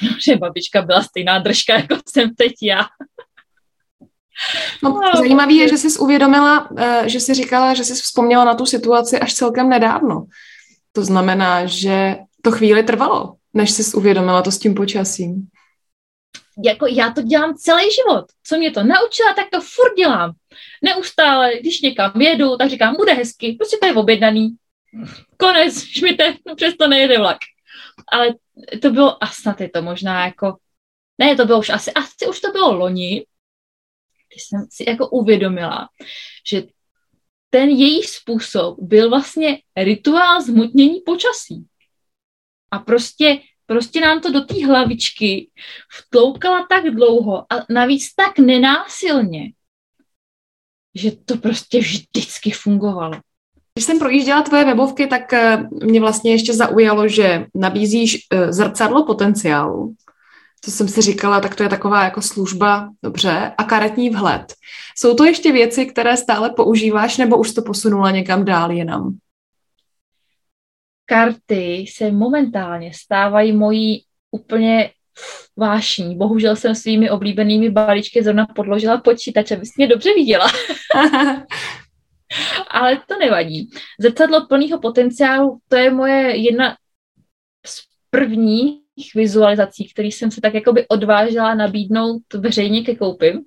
že 0.26 0.36
babička 0.36 0.82
byla 0.82 1.02
stejná 1.02 1.38
držka, 1.38 1.74
jako 1.74 1.96
jsem 2.08 2.34
teď 2.34 2.52
já. 2.62 2.84
No, 4.82 4.90
no, 4.90 5.10
zajímavé 5.18 5.52
je, 5.52 5.68
že 5.68 5.76
jsi 5.78 5.98
uvědomila, 5.98 6.68
eh, 6.78 7.08
že 7.08 7.20
jsi 7.20 7.34
říkala, 7.34 7.74
že 7.74 7.84
jsi 7.84 7.94
vzpomněla 7.94 8.44
na 8.44 8.54
tu 8.54 8.66
situaci 8.66 9.20
až 9.20 9.34
celkem 9.34 9.68
nedávno. 9.68 10.24
To 10.92 11.04
znamená, 11.04 11.66
že 11.66 12.16
to 12.42 12.50
chvíli 12.50 12.82
trvalo, 12.82 13.34
než 13.54 13.70
jsi 13.70 13.96
uvědomila 13.96 14.42
to 14.42 14.50
s 14.50 14.58
tím 14.58 14.74
počasím. 14.74 15.46
Jako 16.64 16.86
já 16.86 17.10
to 17.10 17.22
dělám 17.22 17.54
celý 17.54 17.82
život. 17.82 18.24
Co 18.42 18.56
mě 18.56 18.70
to 18.70 18.82
naučila, 18.82 19.32
tak 19.36 19.46
to 19.52 19.60
furt 19.60 19.94
dělám. 19.96 20.32
Neustále, 20.82 21.58
když 21.60 21.80
někam 21.80 22.20
jedu, 22.20 22.56
tak 22.56 22.70
říkám, 22.70 22.96
bude 22.96 23.14
hezky, 23.14 23.52
prostě 23.52 23.76
to 23.80 23.86
je 23.86 23.94
objednaný. 23.94 24.56
Konec, 25.36 25.82
šmite, 25.84 26.34
přesto 26.56 26.88
nejede 26.88 27.18
vlak. 27.18 27.38
Ale 28.08 28.34
to 28.82 28.90
bylo, 28.90 29.24
a 29.24 29.26
snad 29.26 29.60
je 29.60 29.68
to 29.68 29.82
možná 29.82 30.26
jako, 30.26 30.56
ne, 31.18 31.36
to 31.36 31.44
bylo 31.44 31.58
už 31.58 31.70
asi, 31.70 31.92
asi 31.92 32.26
už 32.28 32.40
to 32.40 32.52
bylo 32.52 32.74
loni, 32.74 33.26
když 34.28 34.42
jsem 34.42 34.66
si 34.70 34.90
jako 34.90 35.08
uvědomila, 35.08 35.88
že 36.46 36.62
ten 37.50 37.68
její 37.68 38.02
způsob 38.02 38.78
byl 38.80 39.10
vlastně 39.10 39.58
rituál 39.76 40.42
zmutnění 40.42 41.00
počasí. 41.00 41.66
A 42.70 42.78
prostě, 42.78 43.40
prostě 43.66 44.00
nám 44.00 44.20
to 44.20 44.32
do 44.32 44.40
té 44.40 44.66
hlavičky 44.66 45.50
vtloukala 45.92 46.66
tak 46.70 46.84
dlouho 46.84 47.52
a 47.52 47.66
navíc 47.70 48.14
tak 48.14 48.38
nenásilně, 48.38 49.52
že 50.94 51.10
to 51.10 51.36
prostě 51.36 51.78
vždycky 51.78 52.50
fungovalo. 52.50 53.20
Když 53.80 53.86
jsem 53.86 53.98
projížděla 53.98 54.42
tvoje 54.42 54.64
webovky, 54.64 55.06
tak 55.06 55.32
eh, 55.32 55.68
mě 55.84 56.00
vlastně 56.00 56.30
ještě 56.30 56.54
zaujalo, 56.54 57.08
že 57.08 57.46
nabízíš 57.54 58.18
eh, 58.32 58.52
zrcadlo 58.52 59.04
potenciálu 59.06 59.94
co 60.64 60.70
jsem 60.70 60.88
si 60.88 61.02
říkala, 61.02 61.40
tak 61.40 61.54
to 61.54 61.62
je 61.62 61.68
taková 61.68 62.04
jako 62.04 62.22
služba, 62.22 62.90
dobře, 63.02 63.52
a 63.58 63.64
karetní 63.64 64.10
vhled. 64.10 64.54
Jsou 64.96 65.14
to 65.14 65.24
ještě 65.24 65.52
věci, 65.52 65.86
které 65.86 66.16
stále 66.16 66.50
používáš, 66.50 67.16
nebo 67.16 67.36
už 67.36 67.52
to 67.54 67.62
posunula 67.62 68.10
někam 68.10 68.44
dál 68.44 68.72
jinam? 68.72 69.16
Karty 71.06 71.84
se 71.88 72.12
momentálně 72.12 72.92
stávají 72.94 73.52
mojí 73.52 74.04
úplně 74.30 74.90
vášní. 75.56 76.16
Bohužel 76.16 76.56
jsem 76.56 76.74
svými 76.74 77.10
oblíbenými 77.10 77.70
balíčky 77.70 78.22
zrovna 78.22 78.46
podložila 78.46 78.98
počítač, 78.98 79.50
abys 79.50 79.76
mě 79.76 79.86
dobře 79.86 80.14
viděla. 80.14 80.46
Ale 82.70 83.00
to 83.06 83.18
nevadí. 83.18 83.70
Zrcadlo 84.00 84.46
plného 84.46 84.80
potenciálu, 84.80 85.58
to 85.68 85.76
je 85.76 85.90
moje 85.90 86.36
jedna 86.36 86.76
z 87.66 87.82
prvních 88.10 89.14
vizualizací, 89.14 89.88
které 89.88 90.08
jsem 90.08 90.30
se 90.30 90.40
tak 90.40 90.54
jakoby 90.54 90.88
odvážela 90.88 91.54
nabídnout 91.54 92.22
veřejně 92.34 92.82
ke 92.84 92.94
koupi. 92.94 93.38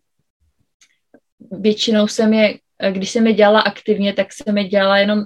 Většinou 1.51 2.07
jsem 2.07 2.33
je, 2.33 2.59
když 2.91 3.09
jsem 3.09 3.27
je 3.27 3.33
dělala 3.33 3.61
aktivně, 3.61 4.13
tak 4.13 4.33
jsem 4.33 4.57
je 4.57 4.63
dělala 4.63 4.97
jenom 4.97 5.25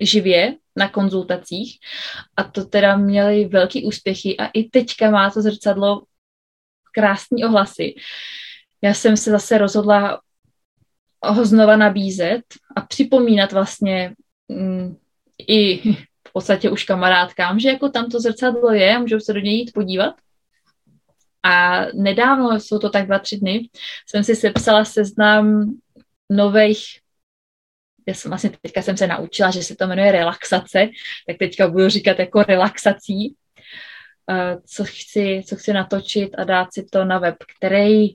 živě 0.00 0.54
na 0.76 0.88
konzultacích 0.88 1.78
a 2.36 2.44
to 2.44 2.64
teda 2.64 2.96
měly 2.96 3.44
velký 3.44 3.84
úspěchy 3.84 4.36
a 4.36 4.46
i 4.46 4.64
teďka 4.64 5.10
má 5.10 5.30
to 5.30 5.42
zrcadlo 5.42 6.02
krásný 6.92 7.44
ohlasy. 7.44 7.94
Já 8.82 8.94
jsem 8.94 9.16
se 9.16 9.30
zase 9.30 9.58
rozhodla 9.58 10.20
ho 11.32 11.44
znova 11.44 11.76
nabízet 11.76 12.42
a 12.76 12.80
připomínat 12.80 13.52
vlastně 13.52 14.14
mm, 14.48 14.96
i 15.48 15.82
podstatě 16.34 16.70
už 16.70 16.84
kamarádkám, 16.84 17.60
že 17.60 17.68
jako 17.68 17.88
tam 17.88 18.10
to 18.10 18.20
zrcadlo 18.20 18.72
je 18.72 18.98
můžou 18.98 19.20
se 19.20 19.32
do 19.32 19.40
něj 19.40 19.54
jít 19.54 19.72
podívat. 19.74 20.14
A 21.42 21.84
nedávno, 21.94 22.60
jsou 22.60 22.78
to 22.78 22.90
tak 22.90 23.06
dva, 23.06 23.18
tři 23.18 23.36
dny, 23.36 23.68
jsem 24.08 24.24
si 24.24 24.36
sepsala 24.36 24.84
seznam 24.84 25.74
nových 26.30 26.84
já 28.08 28.14
jsem 28.14 28.30
vlastně 28.30 28.50
teďka 28.60 28.82
jsem 28.82 28.96
se 28.96 29.06
naučila, 29.06 29.50
že 29.50 29.62
se 29.62 29.76
to 29.76 29.86
jmenuje 29.86 30.12
relaxace, 30.12 30.88
tak 31.26 31.36
teďka 31.38 31.68
budu 31.68 31.88
říkat 31.88 32.18
jako 32.18 32.42
relaxací, 32.42 33.36
eh, 34.30 34.56
co 34.66 34.84
chci, 34.84 35.42
co 35.46 35.56
chci 35.56 35.72
natočit 35.72 36.34
a 36.38 36.44
dát 36.44 36.72
si 36.72 36.84
to 36.84 37.04
na 37.04 37.18
web, 37.18 37.36
který 37.56 38.08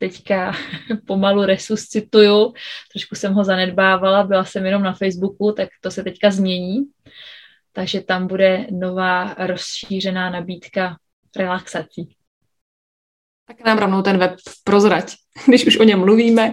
teďka 0.00 0.52
pomalu 1.06 1.44
resuscituju. 1.44 2.52
Trošku 2.92 3.14
jsem 3.14 3.34
ho 3.34 3.44
zanedbávala, 3.44 4.22
byla 4.22 4.44
jsem 4.44 4.66
jenom 4.66 4.82
na 4.82 4.92
Facebooku, 4.92 5.52
tak 5.52 5.68
to 5.80 5.90
se 5.90 6.04
teďka 6.04 6.30
změní 6.30 6.86
takže 7.72 8.00
tam 8.00 8.26
bude 8.26 8.66
nová 8.70 9.34
rozšířená 9.34 10.30
nabídka 10.30 10.96
relaxací. 11.36 12.16
Tak 13.46 13.64
nám 13.64 13.78
rovnou 13.78 14.02
ten 14.02 14.18
web 14.18 14.36
prozrať, 14.64 15.14
když 15.48 15.66
už 15.66 15.78
o 15.78 15.84
něm 15.84 15.98
mluvíme. 15.98 16.50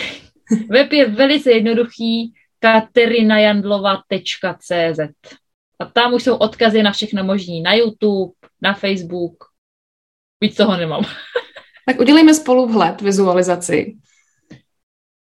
web 0.68 0.92
je 0.92 1.10
velice 1.10 1.52
jednoduchý, 1.52 2.34
katerinajandlova.cz 2.58 5.00
a 5.78 5.84
tam 5.84 6.14
už 6.14 6.22
jsou 6.22 6.36
odkazy 6.36 6.82
na 6.82 6.92
všechno 6.92 7.24
možný, 7.24 7.62
na 7.62 7.74
YouTube, 7.74 8.32
na 8.62 8.74
Facebook, 8.74 9.44
víc 10.40 10.56
toho 10.56 10.76
nemám. 10.76 11.04
Tak 11.86 12.00
udělejme 12.00 12.34
spolu 12.34 12.68
vhled, 12.68 13.00
vizualizaci. 13.00 13.98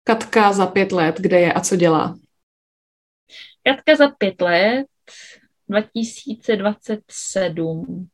Katka 0.04 0.52
za 0.52 0.66
pět 0.66 0.92
let, 0.92 1.20
kde 1.20 1.40
je 1.40 1.52
a 1.52 1.60
co 1.60 1.76
dělá? 1.76 2.18
Katka 3.64 3.96
za 3.96 4.08
pět 4.08 4.40
let 4.40 4.86
2027. 5.68 8.08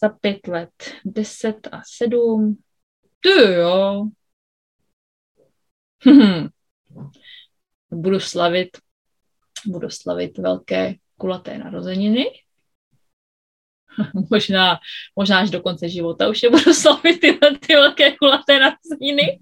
Za 0.00 0.08
pět 0.08 0.48
let. 0.48 0.94
10 1.04 1.68
a 1.72 1.80
7. 1.84 2.58
Ty 3.20 3.52
jo. 3.52 4.04
budu 7.90 8.20
slavit, 8.20 8.78
budu 9.66 9.90
slavit 9.90 10.38
velké 10.38 10.94
kulaté 11.18 11.58
narozeniny. 11.58 12.24
možná, 14.30 14.78
možná 15.16 15.40
až 15.40 15.50
do 15.50 15.60
konce 15.60 15.88
života 15.88 16.28
už 16.28 16.42
je 16.42 16.50
budu 16.50 16.74
slavit 16.74 17.20
ty, 17.20 17.38
ty 17.66 17.74
velké 17.74 18.16
kulaté 18.16 18.60
narozeniny. 18.60 19.40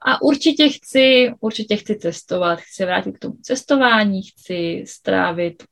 A 0.00 0.22
určitě 0.22 0.68
chci, 0.68 1.32
určitě 1.40 1.76
chci 1.76 1.98
cestovat, 1.98 2.60
chci 2.60 2.84
vrátit 2.84 3.12
k 3.12 3.18
tomu 3.18 3.34
cestování, 3.42 4.22
chci 4.22 4.84
strávit 4.86 5.62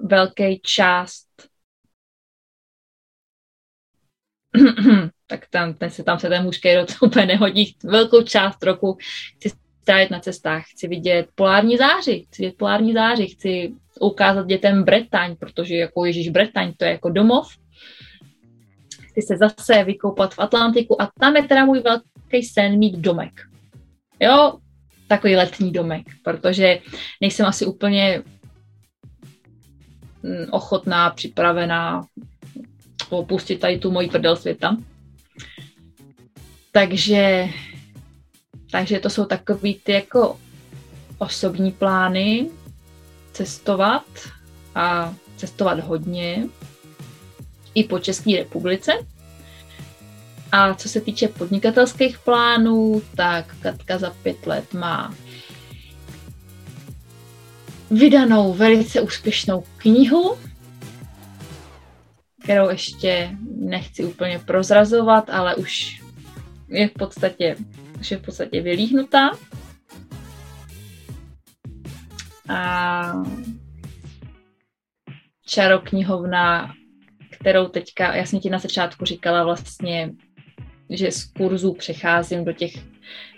velký 0.00 0.60
část 0.60 1.26
tak 5.26 5.46
tam, 5.50 5.74
ten 5.74 5.90
se, 5.90 6.04
tam 6.04 6.18
se 6.18 6.28
ten 6.28 6.42
mužský 6.42 6.74
rod 6.74 6.88
úplně 7.02 7.26
nehodí. 7.26 7.76
Velkou 7.84 8.22
část 8.22 8.62
roku 8.62 8.98
chci 9.36 9.50
strávit 9.82 10.10
na 10.10 10.20
cestách, 10.20 10.64
chci 10.66 10.88
vidět 10.88 11.26
polární 11.34 11.76
záři, 11.76 12.24
chci 12.28 12.42
vidět 12.42 12.56
polární 12.56 12.92
záři, 12.92 13.26
chci 13.26 13.72
ukázat 14.00 14.46
dětem 14.46 14.84
Bretaň, 14.84 15.36
protože 15.36 15.74
jako 15.76 16.04
Ježíš 16.04 16.28
Bretaň, 16.28 16.72
to 16.76 16.84
je 16.84 16.90
jako 16.90 17.10
domov. 17.10 17.48
Chci 19.10 19.22
se 19.22 19.36
zase 19.36 19.84
vykoupat 19.84 20.34
v 20.34 20.38
Atlantiku 20.38 21.02
a 21.02 21.10
tam 21.20 21.36
je 21.36 21.42
teda 21.42 21.64
můj 21.64 21.80
velký 21.80 22.10
velký 22.32 22.46
sen 22.46 22.78
mít 22.78 22.98
domek. 22.98 23.40
Jo, 24.20 24.58
takový 25.08 25.36
letní 25.36 25.72
domek, 25.72 26.02
protože 26.24 26.78
nejsem 27.20 27.46
asi 27.46 27.66
úplně 27.66 28.22
mm, 30.22 30.46
ochotná, 30.50 31.10
připravená 31.10 32.06
opustit 33.08 33.60
tady 33.60 33.78
tu 33.78 33.90
moji 33.90 34.08
prdel 34.08 34.36
světa. 34.36 34.76
Takže, 36.72 37.48
takže 38.70 39.00
to 39.00 39.10
jsou 39.10 39.24
takový 39.24 39.74
ty 39.74 39.92
jako 39.92 40.38
osobní 41.18 41.72
plány, 41.72 42.50
cestovat 43.32 44.04
a 44.74 45.14
cestovat 45.36 45.80
hodně 45.80 46.46
i 47.74 47.84
po 47.84 47.98
České 47.98 48.36
republice. 48.36 48.92
A 50.52 50.74
co 50.74 50.88
se 50.88 51.00
týče 51.00 51.28
podnikatelských 51.28 52.18
plánů, 52.18 53.02
tak 53.16 53.56
Katka 53.60 53.98
za 53.98 54.10
pět 54.22 54.46
let 54.46 54.74
má 54.74 55.14
vydanou 57.90 58.54
velice 58.54 59.00
úspěšnou 59.00 59.64
knihu, 59.76 60.36
kterou 62.42 62.68
ještě 62.70 63.30
nechci 63.56 64.04
úplně 64.04 64.38
prozrazovat, 64.38 65.30
ale 65.30 65.54
už 65.54 66.02
je 66.68 66.88
v 66.88 66.92
podstatě, 66.92 67.56
je 68.10 68.16
v 68.16 68.22
podstatě 68.22 68.60
vylíhnutá. 68.60 69.30
A 72.48 73.12
čaroknihovna, 75.46 76.74
kterou 77.30 77.68
teďka, 77.68 78.14
já 78.14 78.26
jsem 78.26 78.40
ti 78.40 78.50
na 78.50 78.58
začátku 78.58 79.04
říkala 79.04 79.44
vlastně 79.44 80.10
že 80.90 81.10
z 81.10 81.24
kurzů 81.24 81.72
přecházím 81.74 82.44
do 82.44 82.52
těch 82.52 82.72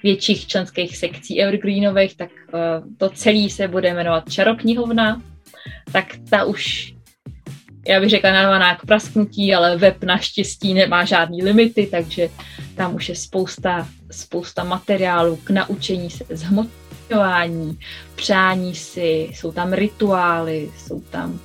větších 0.02 0.46
členských 0.46 0.96
sekcí 0.96 1.40
evergreenových, 1.40 2.16
tak 2.16 2.30
uh, 2.30 2.96
to 2.98 3.08
celé 3.08 3.50
se 3.50 3.68
bude 3.68 3.94
jmenovat 3.94 4.32
Čaroknihovna, 4.32 5.22
tak 5.92 6.06
ta 6.30 6.44
už 6.44 6.94
já 7.88 8.00
bych 8.00 8.10
řekla 8.10 8.32
narvaná 8.32 8.76
k 8.76 8.86
prasknutí, 8.86 9.54
ale 9.54 9.76
web 9.76 10.04
naštěstí 10.04 10.74
nemá 10.74 11.04
žádný 11.04 11.42
limity, 11.42 11.86
takže 11.86 12.28
tam 12.76 12.94
už 12.94 13.08
je 13.08 13.14
spousta, 13.14 13.88
spousta 14.12 14.64
materiálu 14.64 15.36
k 15.36 15.50
naučení 15.50 16.10
se 16.10 16.24
zhmotňování, 16.30 17.78
přání 18.14 18.74
si, 18.74 19.30
jsou 19.32 19.52
tam 19.52 19.72
rituály, 19.72 20.70
jsou 20.78 21.00
tam 21.00 21.40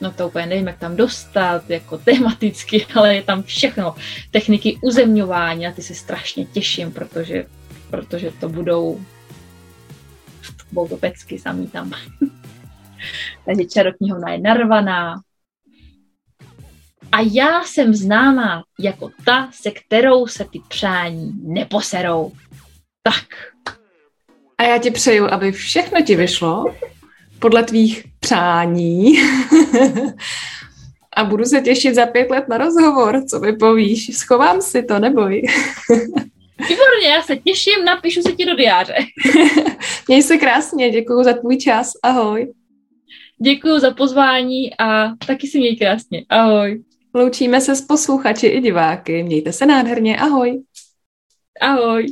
no 0.00 0.12
to 0.12 0.28
úplně 0.28 0.46
nevím, 0.46 0.66
jak 0.66 0.78
tam 0.78 0.96
dostat, 0.96 1.70
jako 1.70 1.98
tematicky, 2.04 2.86
ale 2.94 3.14
je 3.14 3.22
tam 3.22 3.42
všechno. 3.42 3.94
Techniky 4.30 4.78
uzemňování 4.82 5.66
a 5.66 5.72
ty 5.72 5.82
se 5.82 5.94
strašně 5.94 6.44
těším, 6.44 6.92
protože, 6.92 7.46
protože 7.90 8.30
to 8.40 8.48
budou 8.48 9.00
budou 10.72 10.88
to 10.88 10.96
pecky 10.96 11.38
samý 11.38 11.66
tam. 11.66 11.92
Takže 13.44 13.64
čaroknihovna 13.64 14.32
je 14.32 14.40
narvaná. 14.40 15.20
A 17.12 17.20
já 17.32 17.62
jsem 17.64 17.94
známá 17.94 18.62
jako 18.78 19.10
ta, 19.24 19.48
se 19.52 19.70
kterou 19.70 20.26
se 20.26 20.44
ty 20.44 20.60
přání 20.68 21.32
neposerou. 21.42 22.32
Tak. 23.02 23.26
A 24.58 24.62
já 24.62 24.78
ti 24.78 24.90
přeju, 24.90 25.26
aby 25.30 25.52
všechno 25.52 26.02
ti 26.02 26.16
vyšlo 26.16 26.64
podle 27.38 27.62
tvých 27.62 28.04
přání. 28.20 29.14
A 31.16 31.24
budu 31.24 31.44
se 31.44 31.60
těšit 31.60 31.94
za 31.94 32.06
pět 32.06 32.30
let 32.30 32.48
na 32.48 32.58
rozhovor, 32.58 33.24
co 33.28 33.40
mi 33.40 33.52
povíš. 33.52 34.16
Schovám 34.16 34.60
si 34.60 34.82
to, 34.82 34.98
neboj. 34.98 35.42
Výborně, 36.68 37.08
já 37.08 37.22
se 37.22 37.36
těším, 37.36 37.84
napíšu 37.84 38.22
se 38.22 38.32
ti 38.32 38.46
do 38.46 38.54
diáře. 38.54 38.94
Měj 40.08 40.22
se 40.22 40.36
krásně, 40.36 40.90
děkuji 40.90 41.24
za 41.24 41.32
tvůj 41.32 41.56
čas, 41.56 41.92
ahoj. 42.02 42.52
Děkuji 43.42 43.78
za 43.78 43.90
pozvání 43.90 44.76
a 44.78 45.16
taky 45.26 45.46
si 45.46 45.58
měj 45.58 45.76
krásně, 45.76 46.24
ahoj. 46.28 46.82
Loučíme 47.14 47.60
se 47.60 47.76
s 47.76 47.80
posluchači 47.80 48.46
i 48.46 48.60
diváky, 48.60 49.22
mějte 49.22 49.52
se 49.52 49.66
nádherně, 49.66 50.18
ahoj. 50.18 50.62
Ahoj. 51.60 52.06